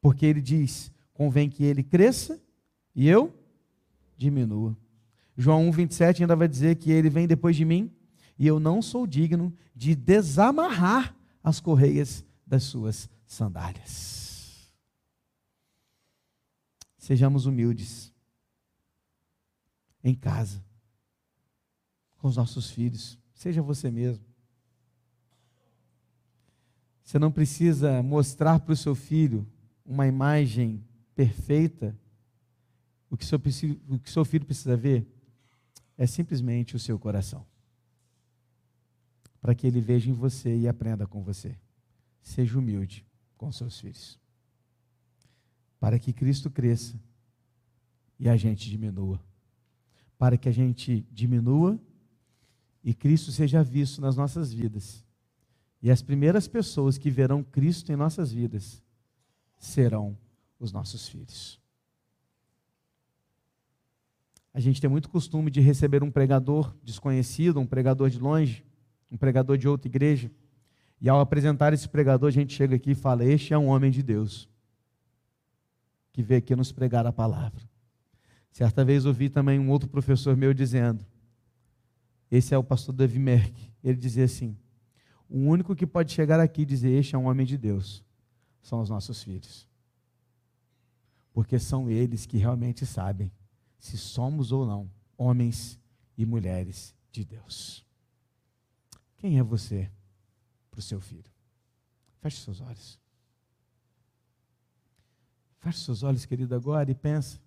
[0.00, 2.40] Porque ele diz: convém que ele cresça
[2.94, 3.34] e eu
[4.16, 4.76] diminua.
[5.36, 7.90] João 1,27 ainda vai dizer que ele vem depois de mim
[8.38, 14.27] e eu não sou digno de desamarrar as correias das suas sandálias.
[17.08, 18.12] Sejamos humildes
[20.04, 20.62] em casa,
[22.18, 23.18] com os nossos filhos.
[23.32, 24.22] Seja você mesmo.
[27.02, 29.50] Você não precisa mostrar para o seu filho
[29.86, 30.84] uma imagem
[31.14, 31.98] perfeita.
[33.08, 33.40] O que, seu,
[33.88, 35.10] o que seu filho precisa ver
[35.96, 37.46] é simplesmente o seu coração.
[39.40, 41.58] Para que ele veja em você e aprenda com você.
[42.20, 43.06] Seja humilde
[43.38, 44.20] com seus filhos.
[45.78, 46.98] Para que Cristo cresça
[48.18, 49.20] e a gente diminua.
[50.18, 51.78] Para que a gente diminua
[52.82, 55.04] e Cristo seja visto nas nossas vidas.
[55.82, 58.82] E as primeiras pessoas que verão Cristo em nossas vidas
[59.56, 60.16] serão
[60.58, 61.60] os nossos filhos.
[64.52, 68.64] A gente tem muito costume de receber um pregador desconhecido, um pregador de longe,
[69.10, 70.30] um pregador de outra igreja,
[71.00, 73.90] e ao apresentar esse pregador, a gente chega aqui e fala: Este é um homem
[73.90, 74.48] de Deus,
[76.18, 77.62] que veio aqui nos pregar a palavra.
[78.50, 81.06] Certa vez ouvi também um outro professor meu dizendo:
[82.28, 83.54] Esse é o pastor Davi Merck.
[83.84, 84.58] Ele dizia assim:
[85.28, 88.04] O único que pode chegar aqui e dizer: Este é um homem de Deus,
[88.60, 89.68] são os nossos filhos.
[91.32, 93.30] Porque são eles que realmente sabem
[93.78, 95.78] se somos ou não homens
[96.16, 97.86] e mulheres de Deus.
[99.18, 99.88] Quem é você
[100.68, 101.30] para o seu filho?
[102.20, 102.98] Feche seus olhos.
[105.60, 107.40] Feche seus olhos, querido, agora e pense.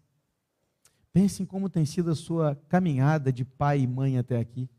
[1.14, 4.70] Pense em como tem sido a sua caminhada de pai e mãe até aqui.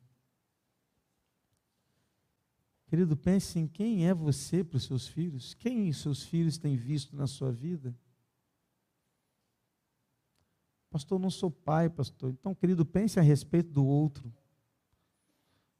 [2.86, 5.54] Querido, pense em quem é você para os seus filhos.
[5.54, 7.94] Quem seus filhos têm visto na sua vida?
[10.90, 12.32] Pastor, não sou pai, pastor.
[12.32, 14.30] Então, querido, pense a respeito do outro.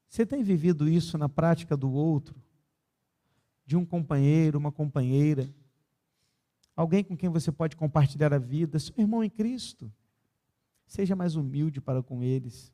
[0.09, 2.35] Você tem vivido isso na prática do outro?
[3.63, 5.47] De um companheiro, uma companheira?
[6.75, 8.79] Alguém com quem você pode compartilhar a vida?
[8.79, 9.91] Seu irmão em Cristo.
[10.87, 12.73] Seja mais humilde para com eles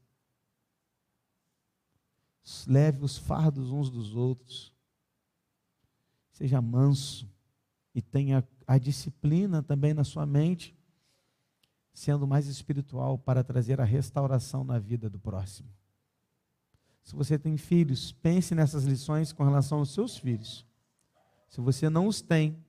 [2.68, 4.74] leve os fardos uns dos outros,
[6.32, 7.30] seja manso
[7.94, 10.76] e tenha a disciplina também na sua mente,
[11.94, 15.70] sendo mais espiritual para trazer a restauração na vida do próximo.
[17.04, 20.66] Se você tem filhos, pense nessas lições com relação aos seus filhos.
[21.48, 22.64] Se você não os tem,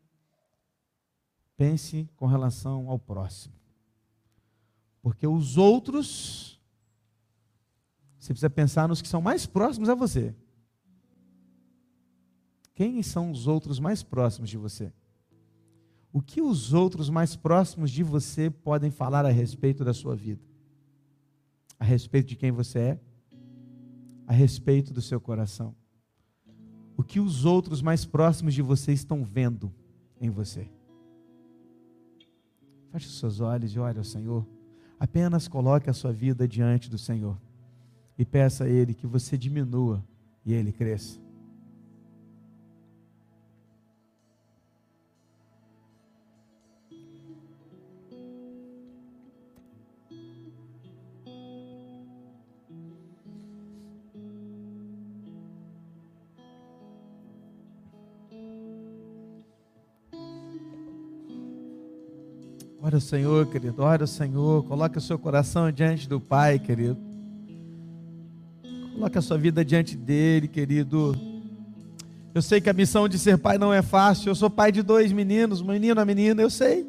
[1.61, 3.55] pense com relação ao próximo.
[5.03, 6.59] Porque os outros
[8.19, 10.35] você precisa pensar nos que são mais próximos a você.
[12.73, 14.91] Quem são os outros mais próximos de você?
[16.11, 20.43] O que os outros mais próximos de você podem falar a respeito da sua vida?
[21.79, 23.01] A respeito de quem você é?
[24.27, 25.77] A respeito do seu coração?
[26.97, 29.71] O que os outros mais próximos de você estão vendo
[30.19, 30.71] em você?
[32.93, 34.47] Feche os seus olhos e olhe ao Senhor.
[34.99, 37.37] Apenas coloque a sua vida diante do Senhor
[38.19, 40.05] e peça a Ele que você diminua
[40.45, 41.19] e Ele cresça.
[62.91, 66.99] Ora o Senhor, querido, ora o Senhor, coloque o seu coração diante do Pai, querido.
[68.95, 71.15] Coloque a sua vida diante dele, querido.
[72.35, 74.29] Eu sei que a missão de ser pai não é fácil.
[74.31, 76.85] Eu sou pai de dois meninos, menino e menina, eu sei.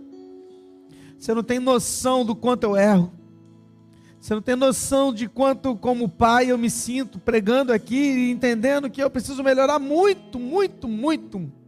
[1.19, 3.11] Você não tem noção do quanto eu erro.
[4.19, 8.89] Você não tem noção de quanto, como pai, eu me sinto pregando aqui e entendendo
[8.89, 11.60] que eu preciso melhorar muito, muito, muito.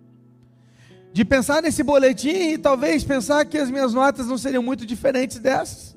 [1.14, 5.38] De pensar nesse boletim e talvez pensar que as minhas notas não seriam muito diferentes
[5.38, 5.96] dessas.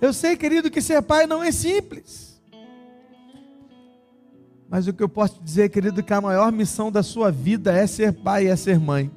[0.00, 2.40] Eu sei, querido, que ser pai não é simples.
[4.68, 7.30] Mas o que eu posso te dizer, querido, é que a maior missão da sua
[7.30, 9.10] vida é ser pai e é ser mãe.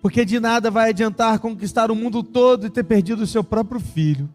[0.00, 3.80] Porque de nada vai adiantar conquistar o mundo todo e ter perdido o seu próprio
[3.80, 4.32] filho.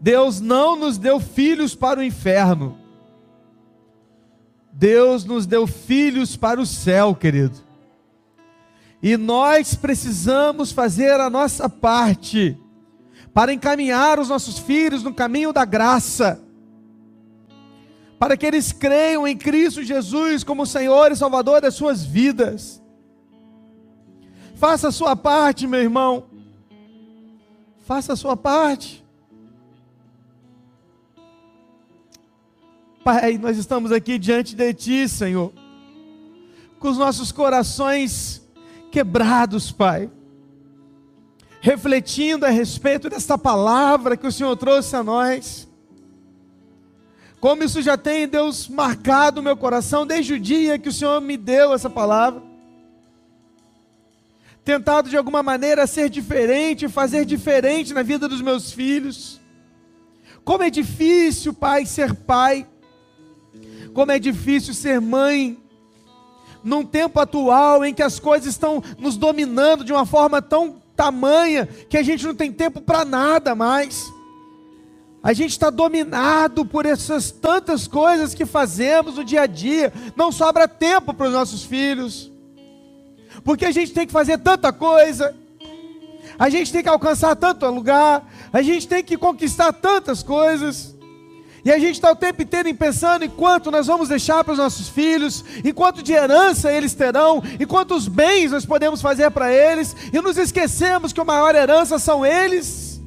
[0.00, 2.81] Deus não nos deu filhos para o inferno.
[4.72, 7.56] Deus nos deu filhos para o céu, querido.
[9.02, 12.56] E nós precisamos fazer a nossa parte
[13.34, 16.40] para encaminhar os nossos filhos no caminho da graça,
[18.18, 22.80] para que eles creiam em Cristo Jesus como Senhor e Salvador das suas vidas.
[24.54, 26.26] Faça a sua parte, meu irmão.
[27.84, 29.01] Faça a sua parte.
[33.04, 35.52] Pai, nós estamos aqui diante de Ti, Senhor,
[36.78, 38.40] com os nossos corações
[38.92, 40.08] quebrados, Pai,
[41.60, 45.68] refletindo a respeito desta palavra que o Senhor trouxe a nós.
[47.40, 51.20] Como isso já tem, Deus, marcado o meu coração desde o dia que o Senhor
[51.20, 52.40] me deu essa palavra.
[54.64, 59.40] Tentado de alguma maneira ser diferente, fazer diferente na vida dos meus filhos.
[60.44, 62.68] Como é difícil, pai, ser pai.
[63.92, 65.58] Como é difícil ser mãe.
[66.62, 71.66] Num tempo atual em que as coisas estão nos dominando de uma forma tão tamanha
[71.66, 74.12] que a gente não tem tempo para nada mais.
[75.22, 79.92] A gente está dominado por essas tantas coisas que fazemos no dia a dia.
[80.16, 82.30] Não sobra tempo para os nossos filhos.
[83.44, 85.34] Porque a gente tem que fazer tanta coisa.
[86.36, 88.28] A gente tem que alcançar tanto lugar.
[88.52, 90.96] A gente tem que conquistar tantas coisas.
[91.64, 94.58] E a gente está o tempo inteiro pensando em quanto nós vamos deixar para os
[94.58, 99.52] nossos filhos, em quanto de herança eles terão, em quantos bens nós podemos fazer para
[99.52, 103.00] eles, e nos esquecemos que a maior herança são eles.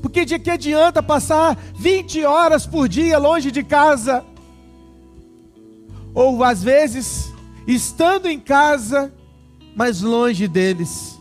[0.00, 4.24] Porque de que adianta passar 20 horas por dia longe de casa?
[6.14, 7.32] Ou às vezes,
[7.66, 9.12] estando em casa,
[9.74, 11.11] mas longe deles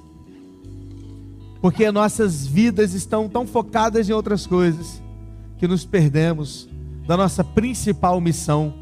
[1.62, 5.02] porque nossas vidas estão tão focadas em outras coisas
[5.58, 6.68] que nos perdemos
[7.08, 8.74] da nossa principal missão.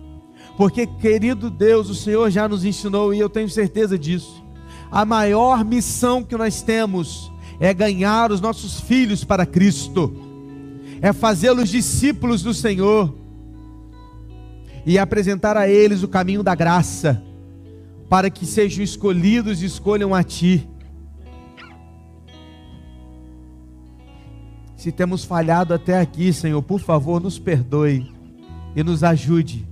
[0.56, 4.42] Porque, querido Deus, o Senhor já nos ensinou e eu tenho certeza disso.
[4.90, 10.14] A maior missão que nós temos é ganhar os nossos filhos para Cristo,
[11.02, 13.14] é fazê-los discípulos do Senhor
[14.86, 17.22] e apresentar a eles o caminho da graça,
[18.10, 20.68] para que sejam escolhidos e escolham a Ti
[24.80, 28.10] Se temos falhado até aqui, Senhor, por favor, nos perdoe
[28.74, 29.68] e nos ajude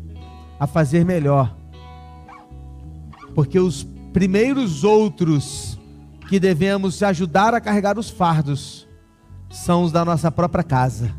[0.60, 1.56] a fazer melhor.
[3.34, 5.80] Porque os primeiros outros
[6.28, 8.86] que devemos ajudar a carregar os fardos
[9.50, 11.16] são os da nossa própria casa.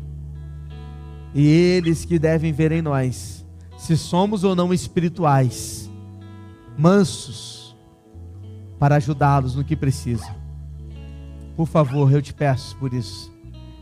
[1.33, 3.43] E eles que devem ver em nós
[3.75, 5.89] se somos ou não espirituais,
[6.77, 7.75] mansos,
[8.77, 10.35] para ajudá-los no que precisam.
[11.57, 13.28] Por favor, eu te peço por isso.